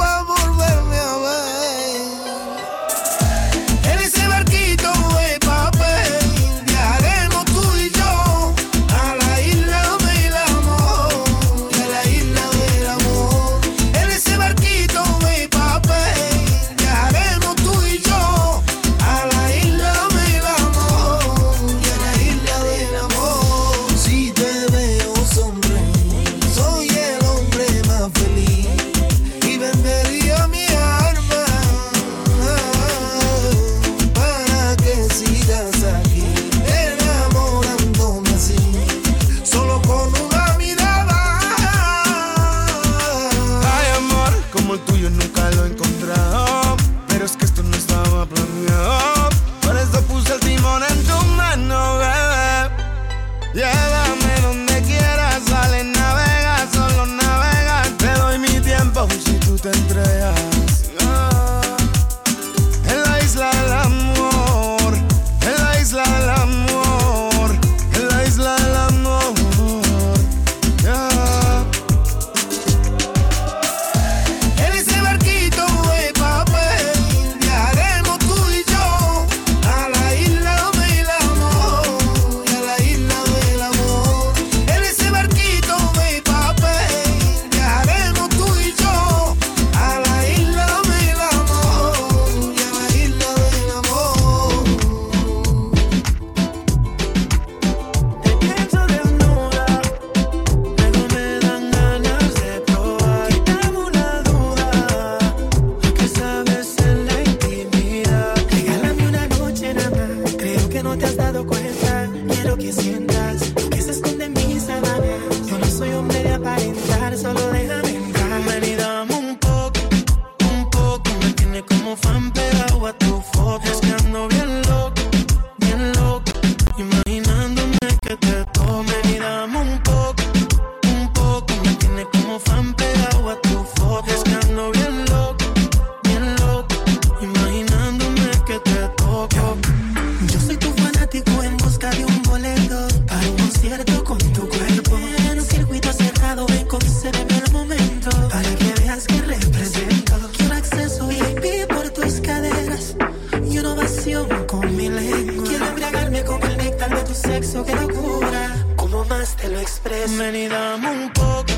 tu 157.14 157.28
sexo, 157.28 157.64
qué 157.64 157.76
locura. 157.76 158.66
Como 158.76 159.06
más 159.06 159.36
te 159.36 159.50
lo 159.50 159.60
expreso. 159.60 160.18
Ven 160.18 160.36
y 160.36 160.48
dame 160.48 160.90
un 160.90 161.14
poco, 161.14 161.54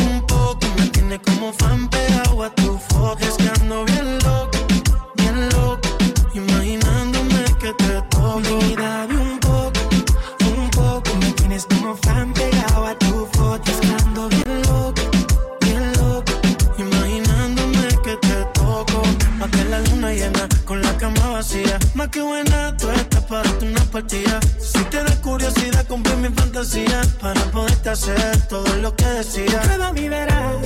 un 0.00 0.26
poco. 0.26 0.66
Me 0.78 0.88
tiene 0.88 1.20
como 1.20 1.52
fan 1.52 1.88
pegado 1.88 2.42
a 2.42 2.54
tu 2.54 2.78
foto. 2.78 3.24
Es 3.24 3.36
que 3.36 3.48
ando 3.60 3.84
bien 3.84 4.18
loco 4.18 4.55
todo 28.48 28.76
lo 28.82 28.94
que 28.94 29.06
decía. 29.06 29.60
Prueba 29.62 29.92
mi 29.92 30.08
verás 30.08 30.56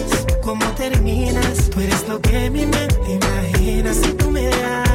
cómo 0.43 0.64
terminas. 0.74 1.70
Tú 1.70 1.81
eres 1.81 2.09
lo 2.09 2.20
que 2.20 2.51
mi 2.51 2.66
mente 2.66 2.97
imagina. 3.09 3.95
Si 3.95 4.12
tú 4.14 4.31
me 4.31 4.43
dejaras 4.43 4.89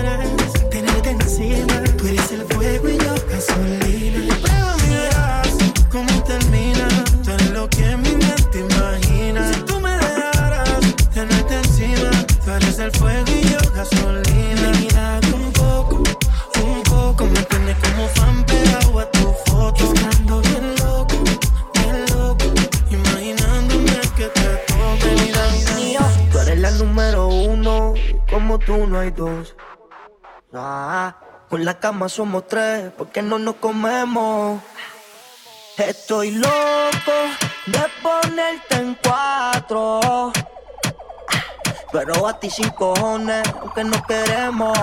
la 31.66 31.80
cama 31.80 32.08
somos 32.10 32.48
tres, 32.48 32.92
porque 32.96 33.24
no 33.24 33.40
nos 33.40 33.56
comemos. 33.56 34.62
Estoy 35.78 36.30
loco 36.30 37.18
de 37.66 37.80
ponerte 38.04 38.76
en 38.76 38.96
cuatro. 39.04 40.32
Pero 41.92 42.28
a 42.28 42.40
ti 42.40 42.52
sin 42.52 42.70
cojones, 42.70 43.42
aunque 43.62 43.84
no 43.84 44.00
queremos. 44.04 44.78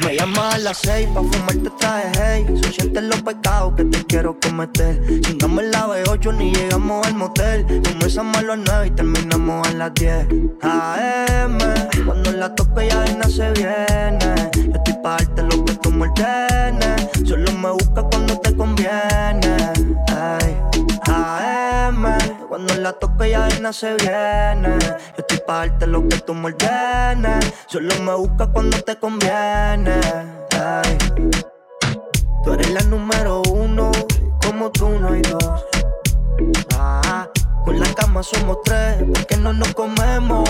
Me 0.00 0.16
llamas 0.16 0.54
a 0.54 0.58
las 0.58 0.78
seis 0.78 1.08
pa' 1.14 1.22
fumarte 1.22 1.70
traje 1.78 2.12
hey. 2.16 2.46
Son 2.62 2.72
siete 2.72 3.00
los 3.02 3.22
pecados 3.22 3.74
que 3.76 3.84
te 3.84 4.04
quiero 4.04 4.38
cometer. 4.40 5.00
Chingamos 5.20 5.64
la 5.64 5.86
B8 5.86 6.36
ni 6.36 6.52
llegamos 6.52 7.06
al 7.06 7.14
motel. 7.14 7.66
Comenzamos 7.66 8.36
a 8.38 8.42
las 8.42 8.58
nueve 8.58 8.86
y 8.86 8.90
terminamos 8.90 9.68
a 9.68 9.72
las 9.72 9.94
10 9.94 10.26
AM 10.62 11.58
Cuando 12.06 12.32
la 12.32 12.54
toque 12.54 12.88
ya 12.88 13.00
de 13.00 13.30
se 13.30 13.50
viene. 13.52 14.50
Yo 14.54 14.72
estoy 14.74 14.94
pa' 15.02 15.16
darte 15.16 15.42
lo 15.42 15.64
que 15.64 15.74
tú 15.74 15.90
me 15.90 16.08
ordenes. 16.08 17.10
Solo 17.26 17.52
me 17.52 17.70
buscas 17.70 18.04
cuando 18.10 18.31
conviene 18.56 19.56
Cuando 22.48 22.74
la 22.74 22.92
toque 22.92 23.30
ya 23.30 23.46
de 23.48 23.72
se 23.72 23.94
viene. 23.94 24.78
Yo 24.80 25.18
estoy 25.18 25.38
pa' 25.46 25.66
darte 25.66 25.86
lo 25.86 26.06
que 26.08 26.18
tú 26.18 26.34
me 26.34 26.46
ordenes 26.46 27.52
Solo 27.66 27.94
me 28.02 28.14
buscas 28.14 28.48
cuando 28.52 28.80
te 28.82 28.96
conviene. 28.96 30.00
Tú 32.44 32.52
eres 32.52 32.70
la 32.70 32.82
número 32.82 33.42
uno 33.50 33.90
Como 34.44 34.70
tú 34.70 34.88
no 34.88 35.08
hay 35.08 35.22
dos. 35.22 35.64
Ah, 36.76 37.28
con 37.64 37.78
la 37.78 37.86
cama 37.94 38.22
somos 38.22 38.58
tres 38.64 39.04
Porque 39.12 39.36
no 39.36 39.52
nos 39.52 39.72
comemos. 39.74 40.48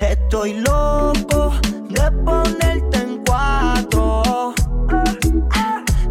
Estoy 0.00 0.54
loco 0.54 1.52
de 1.88 2.10
ponerte 2.24 2.98
en 2.98 3.22
cuatro 3.24 3.79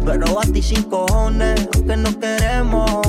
Pero 0.04 0.40
a 0.40 0.42
ti 0.42 0.62
sin 0.62 0.82
cojones 0.84 1.68
Aunque 1.74 1.96
no 1.96 2.18
queremos 2.18 3.00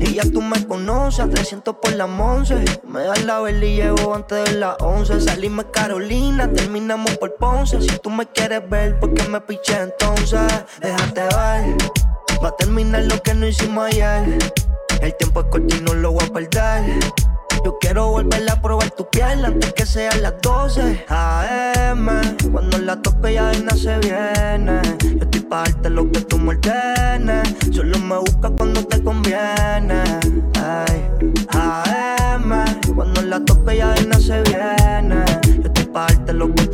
y 0.00 0.14
ya 0.14 0.22
tú 0.22 0.42
me 0.42 0.64
conoces, 0.66 1.20
a 1.20 1.28
300 1.28 1.76
por 1.76 1.92
la 1.94 2.04
once. 2.04 2.54
Me 2.86 3.00
das 3.04 3.24
la 3.24 3.40
vela 3.40 3.64
y 3.64 3.76
llevo 3.76 4.14
antes 4.14 4.44
de 4.44 4.58
las 4.58 4.76
11. 4.80 5.20
Salimos 5.20 5.66
Carolina, 5.72 6.50
terminamos 6.52 7.16
por 7.16 7.34
Ponce. 7.36 7.80
Si 7.80 7.98
tú 7.98 8.10
me 8.10 8.26
quieres 8.26 8.68
ver, 8.68 8.98
¿por 9.00 9.14
qué 9.14 9.26
me 9.28 9.40
piché 9.40 9.80
entonces? 9.80 10.40
Déjate 10.80 11.22
ver, 11.22 11.76
va 12.44 12.48
a 12.48 12.56
terminar 12.56 13.04
lo 13.04 13.20
que 13.22 13.34
no 13.34 13.46
hicimos 13.46 13.86
ayer. 13.86 14.38
El 15.00 15.16
tiempo 15.16 15.40
es 15.40 15.46
corto 15.46 15.74
y 15.74 15.80
no 15.80 15.94
lo 15.94 16.12
voy 16.12 16.24
a 16.24 16.32
perder. 16.32 16.98
Yo 17.64 17.76
quiero 17.80 18.08
volver 18.08 18.48
a 18.50 18.60
probar 18.60 18.90
tu 18.90 19.08
piel 19.08 19.44
antes 19.44 19.72
que 19.72 19.84
sean 19.84 20.22
las 20.22 20.34
12 20.42 21.06
AM. 21.08 22.08
Cuando 22.52 22.78
la 22.78 23.00
toque 23.02 23.34
ya 23.34 23.48
de 23.50 23.76
se 23.76 23.98
viene. 23.98 24.80
Estoy 25.48 25.50
pa' 25.50 25.64
darte 25.64 25.90
lo 25.90 26.10
que 26.10 26.20
tú 26.20 26.38
me 26.38 26.50
ordenes. 26.50 27.56
Solo 27.72 27.98
me 27.98 28.18
buscas 28.18 28.52
cuando 28.56 28.84
te 28.84 29.02
conviene. 29.02 30.02
Ay. 30.54 31.08
AM. 31.50 32.64
Cuando 32.94 33.22
la 33.22 33.44
toque 33.44 33.78
ya 33.78 33.92
de 33.94 34.20
se 34.20 34.42
viene. 34.42 35.24
Yo 35.46 35.62
estoy 35.64 35.84
pa' 35.86 36.06
darte 36.08 36.32
lo 36.34 36.54
que 36.54 36.67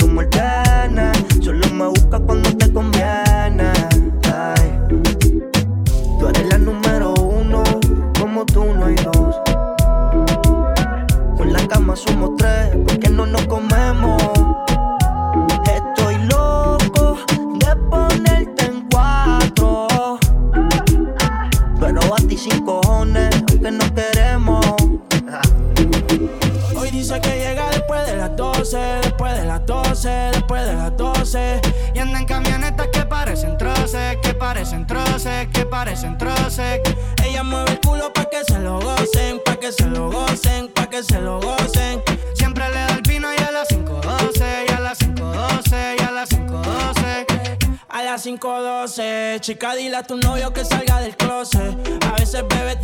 chica, 49.44 49.74
dile 49.74 49.96
a 49.96 50.02
tu 50.02 50.16
novio 50.16 50.54
que 50.54 50.64
salga 50.64 51.00
del 51.00 51.14
closet. 51.16 51.76
A 52.10 52.12
veces 52.12 52.42
bebe 52.48 52.76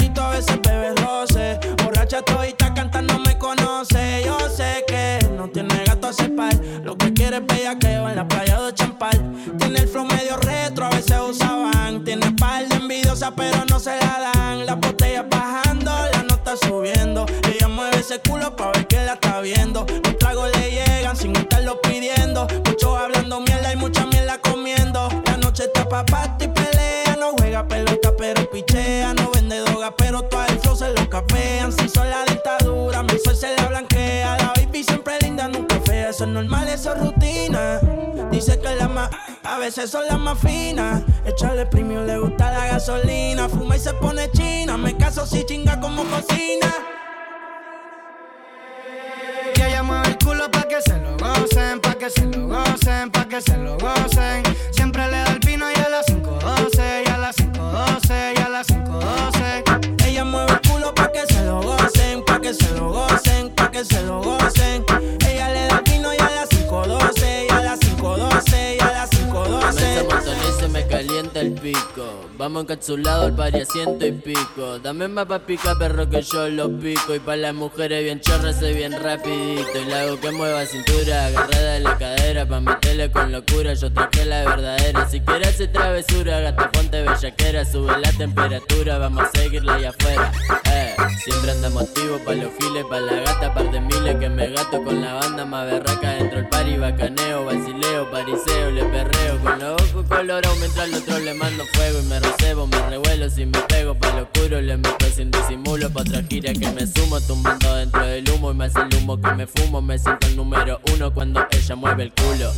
Dame 74.91 75.07
más 75.07 75.27
pa' 75.27 75.39
pica, 75.39 75.79
perro, 75.79 76.11
que 76.11 76.21
yo 76.21 76.49
lo 76.49 76.69
pico. 76.69 77.15
Y 77.15 77.21
pa' 77.21 77.37
las 77.37 77.55
mujeres 77.55 78.03
bien 78.03 78.21
chorras, 78.21 78.59
soy 78.59 78.75
bien 78.75 78.91
rapidito. 79.01 79.79
Y 79.81 79.85
la 79.85 80.01
hago 80.01 80.19
que 80.19 80.33
mueva 80.33 80.67
cintura, 80.67 81.27
agarrada 81.27 81.75
de 81.75 81.81
la 81.81 81.97
cadera. 81.97 82.45
Pa' 82.45 82.59
meterle 82.59 83.09
con 83.13 83.31
locura, 83.31 83.73
yo 83.75 83.93
traje 83.93 84.25
la 84.25 84.43
verdadera. 84.43 85.09
Si 85.09 85.21
quieres 85.21 85.51
hacer 85.51 85.71
travesura, 85.71 86.41
gata 86.41 86.73
ponte 86.73 87.03
bellaquera. 87.03 87.65
Sube 87.65 87.97
la 88.01 88.11
temperatura, 88.11 88.99
vamos 88.99 89.23
a 89.23 89.39
seguirla 89.39 89.75
allá 89.75 89.91
afuera. 89.91 90.33
Eh, 90.73 90.97
siempre 91.23 91.53
andamos 91.53 91.85
activos 91.85 92.21
pa' 92.23 92.35
los 92.35 92.51
giles, 92.59 92.85
pa' 92.91 92.99
la 92.99 93.15
gata, 93.21 93.55
par 93.55 93.71
de 93.71 93.81
miles. 93.81 94.17
Que 94.17 94.29
me 94.29 94.49
gato 94.49 94.83
con 94.83 95.01
la 95.01 95.15
banda 95.15 95.45
más 95.45 95.71
berraca. 95.71 96.15
Dentro 96.15 96.41
el 96.41 96.49
pari, 96.49 96.77
bacaneo, 96.79 97.45
vacileo, 97.45 98.11
pariseo, 98.11 98.73
le 98.73 98.85
perreo. 98.87 99.39
Con 99.39 99.57
los 99.61 99.83
ojos 99.83 100.05
colorados 100.09 100.59
mientras 100.59 100.87
al 100.87 100.95
otro 100.95 101.19
le 101.21 101.35
mando 101.35 101.65
fuego. 101.75 102.01
Y 102.01 102.07
me 102.07 102.19
recebo, 102.19 102.67
me 102.67 102.91
revuelo, 102.91 103.31
si 103.31 103.47
me 103.47 103.61
pego 103.69 103.95
pa' 103.95 104.11
lo 104.17 104.23
oscuro. 104.25 104.61
Le 104.61 104.80
meto 104.81 105.07
sin 105.15 105.31
disimulo 105.31 105.91
pa' 105.91 106.01
otra 106.03 106.23
gira 106.23 106.53
que 106.53 106.71
me 106.71 106.87
sumo. 106.87 107.21
Tumbando 107.21 107.75
dentro 107.77 108.05
del 108.05 108.29
humo 108.31 108.51
y 108.51 108.55
me 108.55 108.65
hace 108.67 108.81
el 108.81 108.95
humo 108.97 109.21
que 109.21 109.33
me 109.33 109.47
fumo. 109.47 109.81
Me 109.81 109.99
siento 109.99 110.27
el 110.27 110.37
número 110.37 110.81
uno 110.95 111.13
cuando 111.13 111.47
ella 111.51 111.77
mueve 111.77 112.05
el 112.05 112.13
culo. 112.13 112.53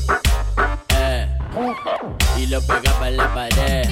Eh, 0.97 1.29
y 2.39 2.47
lo 2.47 2.61
pega 2.63 2.93
pa' 2.99 3.11
la 3.11 3.35
pared. 3.35 3.89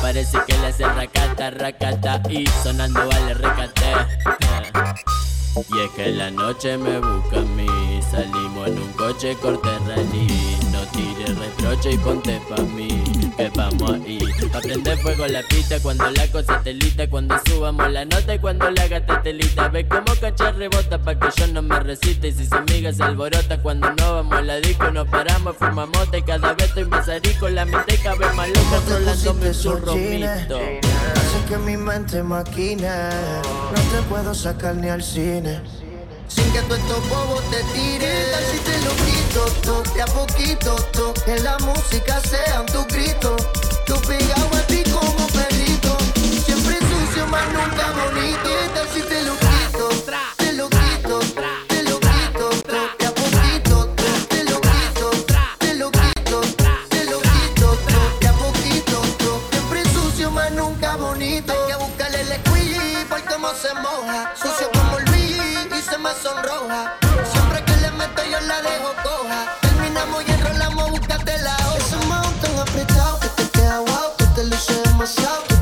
Parece 0.00 0.38
que 0.46 0.58
le 0.58 0.66
hace 0.68 0.84
racata, 0.84 1.50
racata 1.50 2.22
y 2.30 2.46
sonando 2.62 3.06
vale 3.08 3.34
recate. 3.34 3.92
Eh. 3.92 5.16
Y 5.56 5.80
es 5.80 5.90
que 5.92 6.12
la 6.12 6.30
noche 6.30 6.76
me 6.76 6.98
busca 6.98 7.38
a 7.38 7.40
mí 7.40 7.66
Salimos 8.10 8.68
en 8.68 8.78
un 8.78 8.92
coche 8.92 9.34
corte 9.40 9.70
rally 9.86 10.65
tires 10.96 11.38
reproche 11.38 11.92
y 11.92 11.98
ponte 11.98 12.40
pa' 12.48 12.62
mí 12.62 12.88
Que 13.36 13.50
vamos 13.54 13.90
ahí 13.92 14.18
A 14.52 14.60
prender 14.60 14.98
fuego 14.98 15.26
la 15.26 15.42
pista 15.42 15.78
cuando 15.80 16.10
la 16.10 16.26
cosa 16.28 16.60
telita 16.62 17.08
Cuando 17.08 17.36
subamos 17.46 17.90
la 17.92 18.04
nota 18.04 18.34
y 18.34 18.38
cuando 18.38 18.70
la 18.70 18.88
gata 18.88 19.22
telita 19.22 19.68
Ve 19.68 19.86
como 19.86 20.14
cacha 20.20 20.52
rebota 20.52 20.98
pa' 20.98 21.18
que 21.18 21.28
yo 21.36 21.46
no 21.48 21.62
me 21.62 21.78
resista 21.80 22.26
Y 22.26 22.32
si 22.32 22.46
su 22.46 22.54
amiga 22.54 22.92
se 22.92 23.02
alborota. 23.02 23.60
Cuando 23.62 23.92
no 23.92 24.14
vamos 24.14 24.34
a 24.34 24.42
la 24.42 24.56
disco 24.56 24.90
Nos 24.90 25.08
paramos, 25.08 25.56
fumamos 25.56 25.96
mota 25.96 26.18
y 26.18 26.22
cada 26.22 26.52
vez 26.54 26.68
estoy 26.68 26.84
más 26.86 27.08
arico. 27.08 27.48
La 27.48 27.64
mente 27.64 27.98
cabe 28.02 28.32
más 28.32 28.48
loca 28.48 28.80
rolándome 28.88 29.48
un 29.48 29.54
churro 29.54 29.94
mixto 29.94 30.56
Hace 30.56 31.44
que 31.48 31.56
mi 31.58 31.76
mente 31.76 32.22
maquine. 32.22 32.88
No 32.88 33.80
te 33.92 34.02
puedo 34.08 34.34
sacar 34.34 34.74
ni 34.76 34.88
al 34.88 35.02
cine. 35.02 35.60
Sin 36.28 36.52
que 36.52 36.60
tú 36.62 36.74
estos 36.74 37.08
bobos 37.08 37.42
te 37.50 37.62
tires. 37.74 38.26
¿Qué 38.26 38.32
tal 38.32 38.44
si 38.50 38.58
te 38.58 38.78
lo 38.84 38.90
quito 39.04 39.44
todo? 39.62 39.82
De 39.94 40.02
a 40.02 40.06
poquito 40.06 40.74
todo. 40.92 41.14
Que 41.14 41.38
la 41.40 41.56
música 41.58 42.20
sean 42.20 42.66
tus 42.66 42.86
gritos. 42.88 43.42
Tú 43.86 43.94
pegado 44.06 44.56
a 44.56 44.62
ti 44.66 44.82
como 44.90 45.26
perrito. 45.28 45.96
Siempre 46.44 46.78
sucio, 46.78 47.26
más 47.28 47.46
nunca 47.52 47.92
bonito. 47.92 48.42
¿Qué 48.42 48.68
tal 48.74 48.88
si 48.92 49.02
te 49.02 49.22
lo 49.22 49.34
quito? 49.38 49.88
Te 50.36 50.52
lo 50.52 50.68
quito. 50.68 51.18
Te 51.68 51.82
lo 51.84 52.00
quito 52.00 52.50
todo. 52.62 52.80
De 52.98 53.06
a 53.06 53.14
poquito 53.14 53.86
todo. 53.96 54.26
Te 54.28 54.44
lo 54.44 54.60
quito. 54.60 55.10
Te 55.58 55.74
lo 55.74 55.90
quito. 55.90 56.40
Te 56.88 57.04
lo 57.04 57.20
quito 57.20 57.78
todo. 57.86 58.18
De 58.20 58.28
a 58.28 58.32
poquito 58.32 59.00
todo. 59.18 59.40
Siempre 59.50 59.84
sucio, 59.90 60.30
más 60.30 60.50
nunca 60.52 60.96
bonito. 60.96 61.52
Hay 61.52 61.72
que 61.72 61.76
buscarle 61.76 62.20
el 62.20 62.28
squeeze 62.40 63.06
por 63.08 63.22
cómo 63.24 63.48
se 63.54 63.72
moja. 63.74 64.34
Sucio 64.36 64.75
sonroja. 66.22 66.96
Siempre 67.32 67.64
que 67.64 67.76
le 67.76 67.90
meto 67.92 68.22
yo 68.24 68.40
la 68.40 68.60
dejo 68.62 68.92
coja. 69.02 69.58
Terminamos 69.60 70.24
y 70.26 70.30
enrolamos, 70.30 70.90
búscate 70.90 71.38
la 71.38 71.54
hoja. 71.54 71.78
Ese 71.78 71.96
mouth 72.06 72.40
tan 72.40 72.58
apretado 72.58 73.20
que 73.20 73.28
te 73.28 73.50
queda 73.50 73.78
guau, 73.78 74.16
que 74.16 74.24
te 74.26 74.44
luce 74.44 74.74
demasiado. 74.84 75.55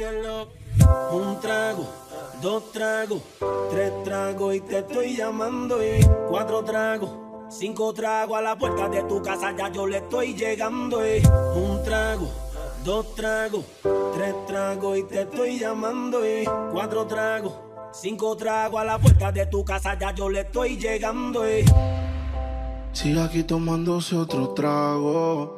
Un 0.00 1.40
trago, 1.40 1.84
dos 2.40 2.70
tragos, 2.70 3.20
tres 3.68 3.92
tragos 4.04 4.54
y 4.54 4.60
te 4.60 4.78
estoy 4.78 5.16
llamando 5.16 5.82
y 5.82 5.98
cuatro 6.28 6.62
tragos. 6.62 7.10
Cinco 7.50 7.92
tragos 7.92 8.38
a 8.38 8.42
la 8.42 8.56
puerta 8.56 8.88
de 8.88 9.02
tu 9.02 9.20
casa, 9.20 9.56
ya 9.56 9.72
yo 9.72 9.88
le 9.88 9.96
estoy 9.96 10.34
llegando. 10.34 11.04
Y 11.04 11.20
un 11.56 11.82
trago, 11.82 12.28
dos 12.84 13.12
tragos, 13.16 13.64
tres 14.14 14.34
tragos 14.46 14.98
y 14.98 15.02
te 15.02 15.22
estoy 15.22 15.58
llamando. 15.58 16.24
Y 16.24 16.44
cuatro 16.70 17.04
tragos, 17.06 17.54
cinco 17.92 18.36
tragos 18.36 18.80
a 18.80 18.84
la 18.84 18.98
puerta 19.00 19.32
de 19.32 19.46
tu 19.46 19.64
casa, 19.64 19.98
ya 19.98 20.14
yo 20.14 20.28
le 20.28 20.42
estoy 20.42 20.76
llegando. 20.76 21.44
Y 21.44 21.64
Sigue 22.92 23.20
aquí 23.20 23.42
tomándose 23.42 24.14
otro 24.14 24.50
trago. 24.50 25.57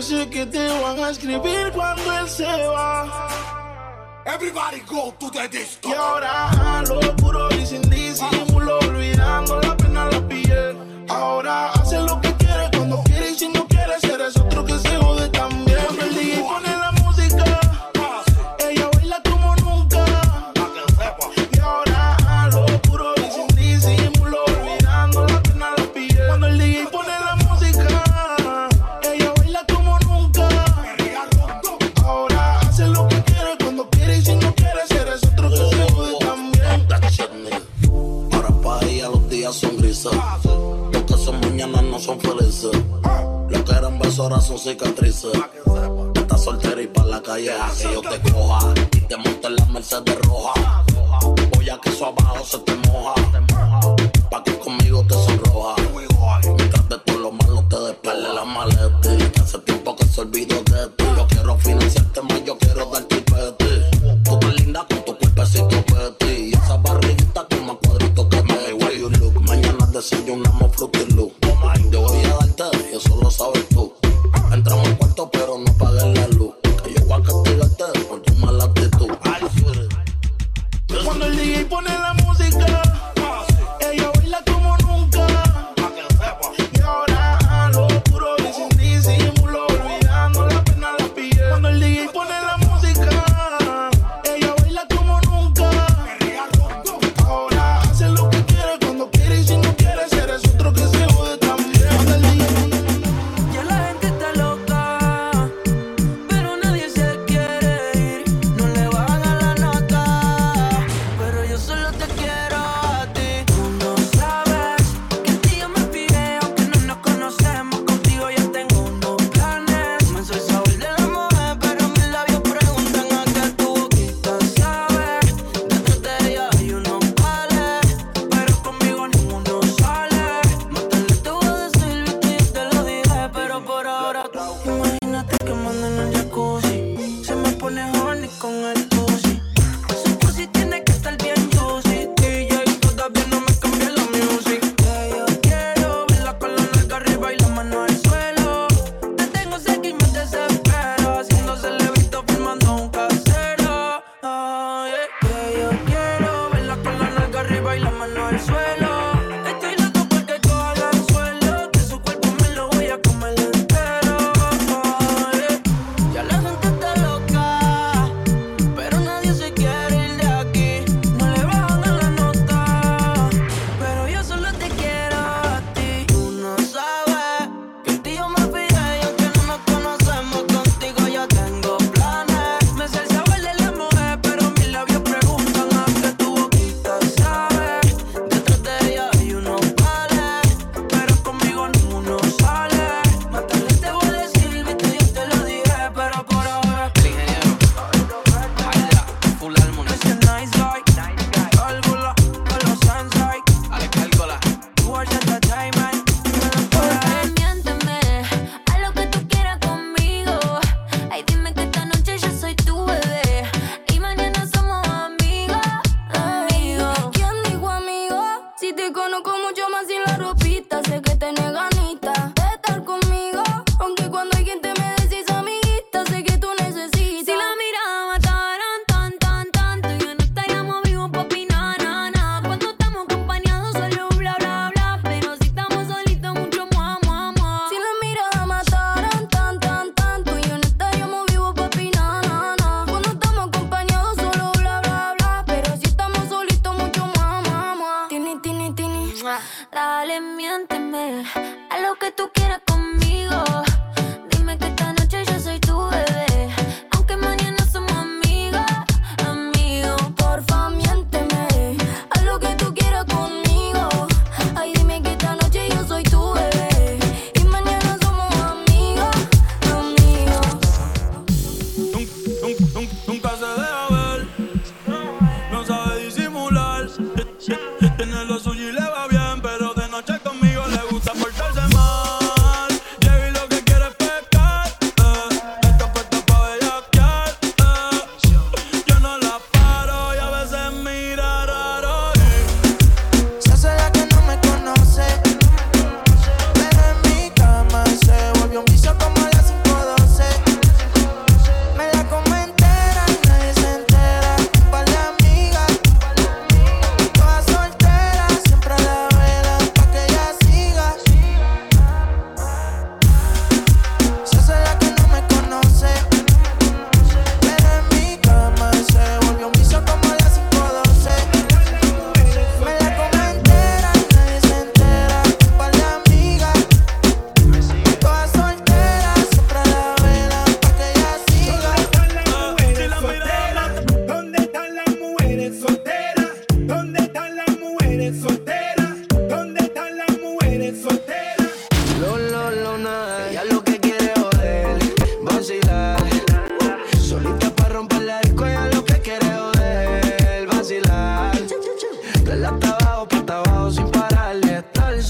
Porque 0.00 0.14
sé 0.14 0.30
que 0.30 0.46
te 0.46 0.66
van 0.80 0.98
a 0.98 1.10
escribir 1.10 1.72
cuando 1.74 2.02
él 2.20 2.26
se 2.26 2.44
va. 2.44 3.28
Everybody 4.24 4.80
go 4.86 5.12
to 5.18 5.30
the 5.30 5.46
disco. 5.48 5.90
Y 5.90 5.92
ahora 5.92 6.82
lo 6.88 7.16
puro 7.16 7.48
y 7.50 7.66
sin 7.66 7.82
disimulo, 7.82 8.78
olvidando 8.78 9.60
la 9.60 9.76
cicatrices. 44.60 45.32
Estás 46.14 46.44
soltera 46.44 46.82
y 46.82 46.86
pa' 46.86 47.04
la 47.04 47.22
calle 47.22 47.52
así 47.52 47.84
yo 47.84 48.02
te 48.02 48.20
coja. 48.30 48.74
Y 48.92 49.00
te 49.00 49.16
monte 49.16 49.46
en 49.46 49.56
la 49.56 49.64
Mercedes 49.66 50.18
roja. 50.22 50.84
Voy 51.54 51.70
a 51.70 51.78
que 51.78 51.88
eso 51.88 52.06
abajo 52.06 52.44
se 52.44 52.58
te 52.58 52.74
moja. 52.88 53.14
Pa' 54.30 54.42
que 54.44 54.58
conmigo 54.58 55.04
te 55.08 55.14
sonroja. 55.14 55.49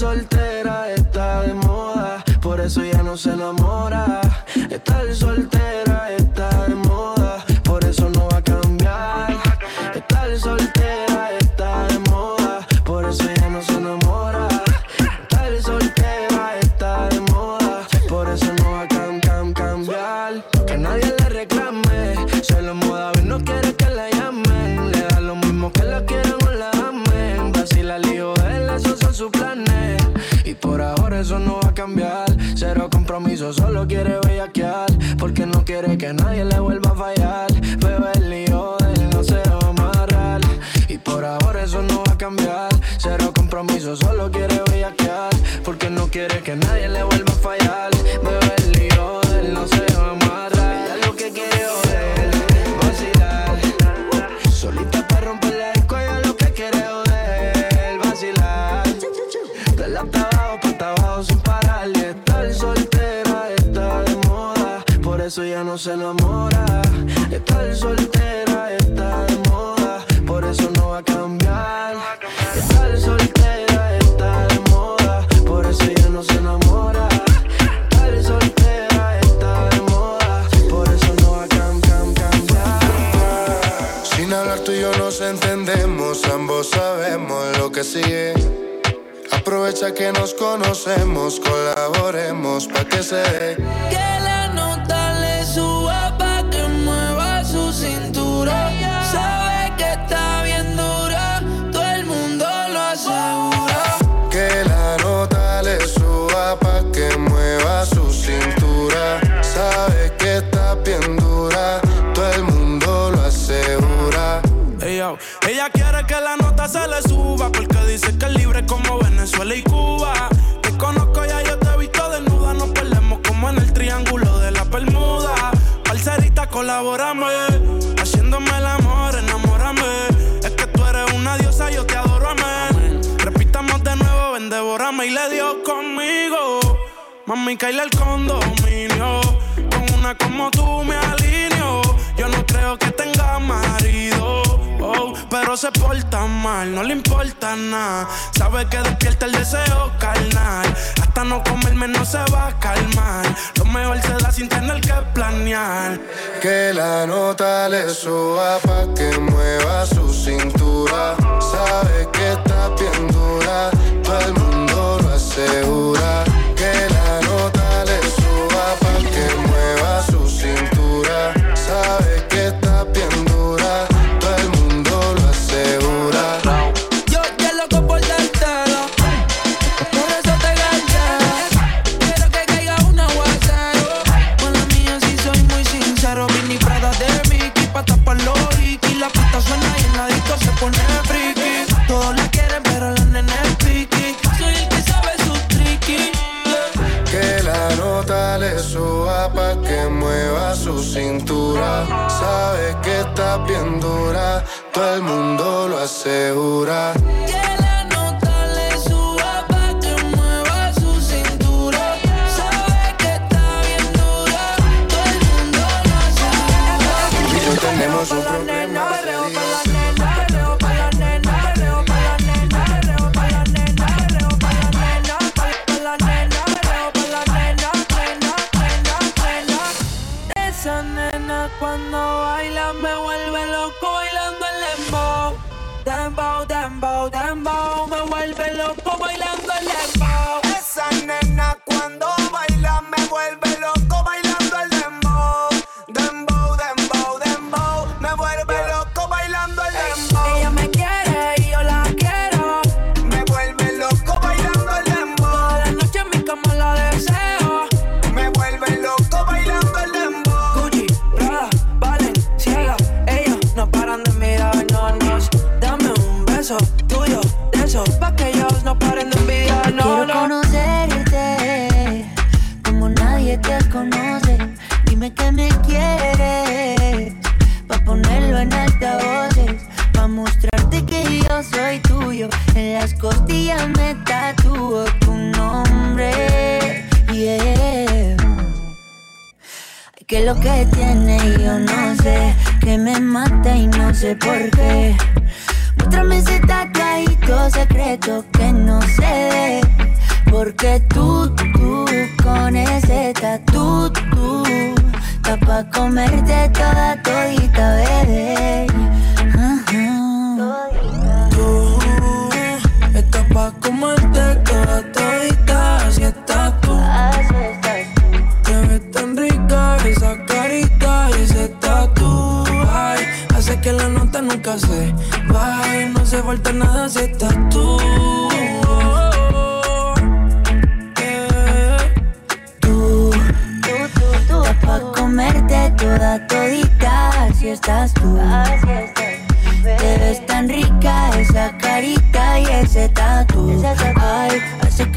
soltera 0.01 0.91
está 0.95 1.43
de 1.43 1.53
moda, 1.53 2.23
por 2.41 2.59
eso 2.59 2.83
ya 2.83 3.03
no 3.03 3.15
se 3.15 3.33
enamora. 3.33 4.19
Estar 4.71 5.13
soltera 5.13 5.90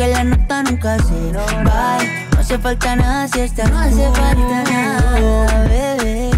que 0.04 0.10
la 0.10 0.24
nota 0.24 0.62
nunca 0.62 0.98
se 0.98 1.32
va. 1.32 1.98
No 2.32 2.40
hace 2.40 2.58
falta 2.58 2.96
nada 2.96 3.28
si 3.28 3.40
esta 3.40 3.64
no 3.64 3.78
hace 3.78 4.10
falta 4.10 4.64
nada, 4.70 5.68
bebé. 5.68 6.30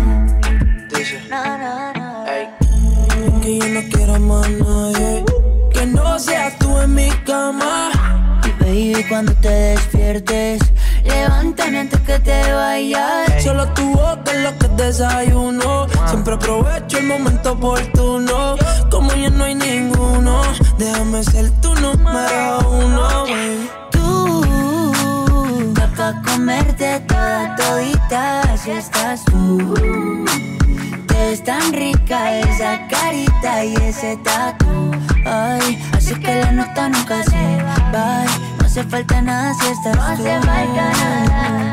No, 1.31 1.59
no, 1.59 1.93
no. 1.95 2.25
Que 3.43 3.59
yo 3.59 3.69
no 3.69 3.81
quiero 3.91 4.21
más 4.21 4.51
nadie. 4.51 5.25
Que 5.73 5.87
no 5.87 6.19
seas 6.19 6.57
tú 6.59 6.79
en 6.81 6.95
mi 6.95 7.09
cama. 7.25 7.91
Y 8.47 8.51
baby, 8.63 9.05
cuando 9.09 9.33
te 9.35 9.49
despiertes 9.49 10.61
Levántame 11.07 11.81
antes 11.81 12.01
que 12.01 12.19
te 12.19 12.53
vayas. 12.53 13.43
Solo 13.43 13.67
tu 13.75 13.93
boca 13.93 14.33
es 14.33 14.41
lo 14.43 14.59
que 14.59 14.69
desayuno. 14.83 15.87
Siempre 16.09 16.35
aprovecho 16.35 16.99
el 16.99 17.07
momento 17.07 17.53
oportuno. 17.53 18.57
Como 18.91 19.13
ya 19.15 19.31
no 19.31 19.45
hay 19.45 19.55
ninguno, 19.55 20.43
déjame 20.79 21.23
ser 21.25 21.51
tu 21.61 21.75
número 21.75 22.59
uno. 22.71 23.25
Baby. 23.25 23.71
Tú, 23.91 25.75
pa' 25.97 26.15
comerte 26.23 27.01
toda 27.09 27.57
todita, 27.57 28.57
si 28.57 28.71
estás 28.73 29.25
tú. 29.25 29.75
Te 31.09 31.15
ves 31.15 31.43
tan 31.45 31.73
rica 31.73 32.39
esa 32.41 32.87
carita 32.89 33.65
y 33.65 33.75
ese 33.77 34.17
tatu. 34.19 34.91
Ay, 35.25 35.83
así 35.93 36.15
que 36.15 36.35
la 36.43 36.53
nota 36.53 36.89
nunca 36.89 37.23
se 37.25 37.63
va 37.63 37.77
hace 38.79 38.91
falta 38.91 39.23
nada 39.23 39.55
si 39.55 39.67
estás 39.69 39.97
No 39.97 40.03
hace 40.03 40.23
tú. 40.23 40.47
nada, 40.47 41.73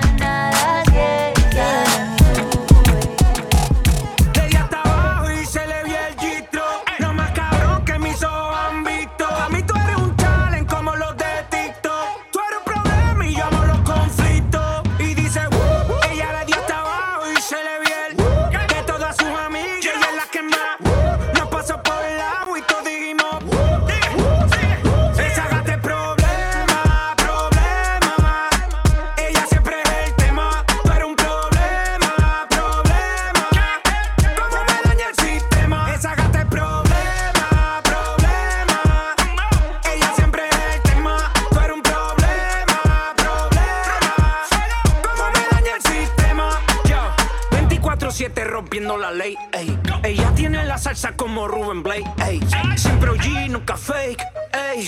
Piensa 51.04 51.18
como 51.18 51.50
Ruben 51.50 51.84
Blake, 51.84 52.10
ey. 52.26 52.40
Siempre 52.78 53.10
OG, 53.10 53.50
nunca 53.50 53.76
fake, 53.76 54.24
ey. 54.54 54.88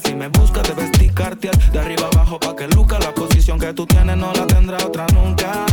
si 0.00 0.14
me 0.14 0.28
buscas, 0.28 0.62
debes 0.62 0.90
esticarte 0.90 1.50
de 1.70 1.78
arriba 1.78 2.08
abajo 2.10 2.40
pa' 2.40 2.56
que 2.56 2.66
luca. 2.68 2.98
La 2.98 3.12
posición 3.12 3.58
que 3.58 3.74
tú 3.74 3.86
tienes 3.86 4.16
no 4.16 4.32
la 4.32 4.46
tendrá 4.46 4.78
otra 4.78 5.06
nunca. 5.12 5.66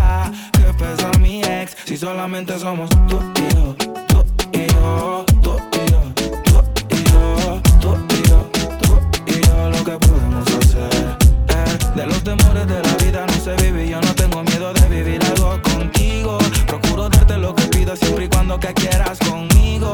Que 0.52 0.74
pesa 0.74 1.10
mi 1.20 1.42
ex, 1.42 1.78
si 1.86 1.96
solamente 1.96 2.60
somos 2.60 2.90
tú 3.08 3.18
y 3.38 3.56
yo, 3.56 3.76
tú 4.10 4.26
y 4.52 4.68
yo, 4.68 5.26
tú 5.42 5.58
y 5.72 5.90
yo, 5.90 6.02
tú 6.44 6.62
y 6.90 7.04
yo, 7.04 7.62
tú 7.80 7.98
y 8.10 8.28
yo, 8.28 8.50
tú 8.82 9.00
yo, 9.48 9.70
lo 9.70 9.84
que 9.86 9.98
podemos 10.06 10.46
hacer. 10.48 11.96
De 11.96 12.06
los 12.06 12.22
temores 12.22 12.68
de 12.68 12.82
la 12.82 12.94
vida 12.96 13.26
no 13.26 13.34
se 13.34 13.56
vive, 13.64 13.88
yo 13.88 14.02
no 14.02 14.14
tengo 14.16 14.44
miedo 14.44 14.74
de 14.74 14.90
vivir 14.90 15.24
algo 15.24 15.62
contigo. 15.62 16.38
Procuro 16.68 17.08
darte 17.08 17.38
lo 17.38 17.56
que 17.56 17.64
pido 17.68 17.96
siempre 17.96 18.26
y 18.26 18.28
cuando 18.28 18.60
que 18.60 18.74
quieras 18.74 19.18
conmigo. 19.20 19.94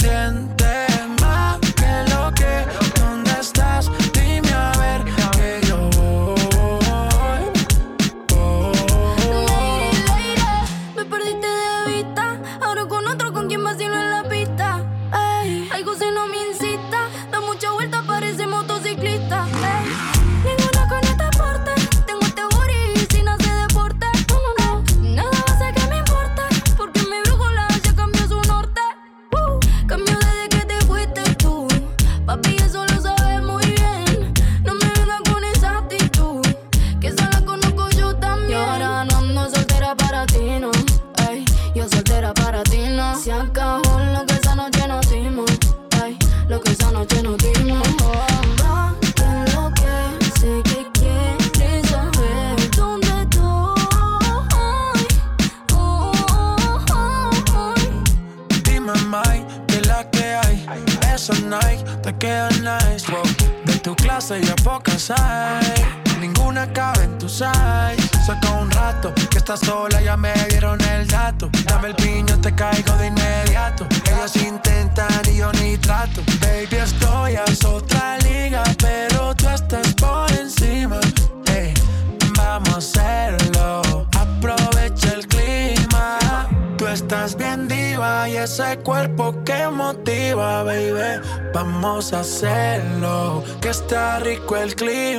clic 94.81 95.10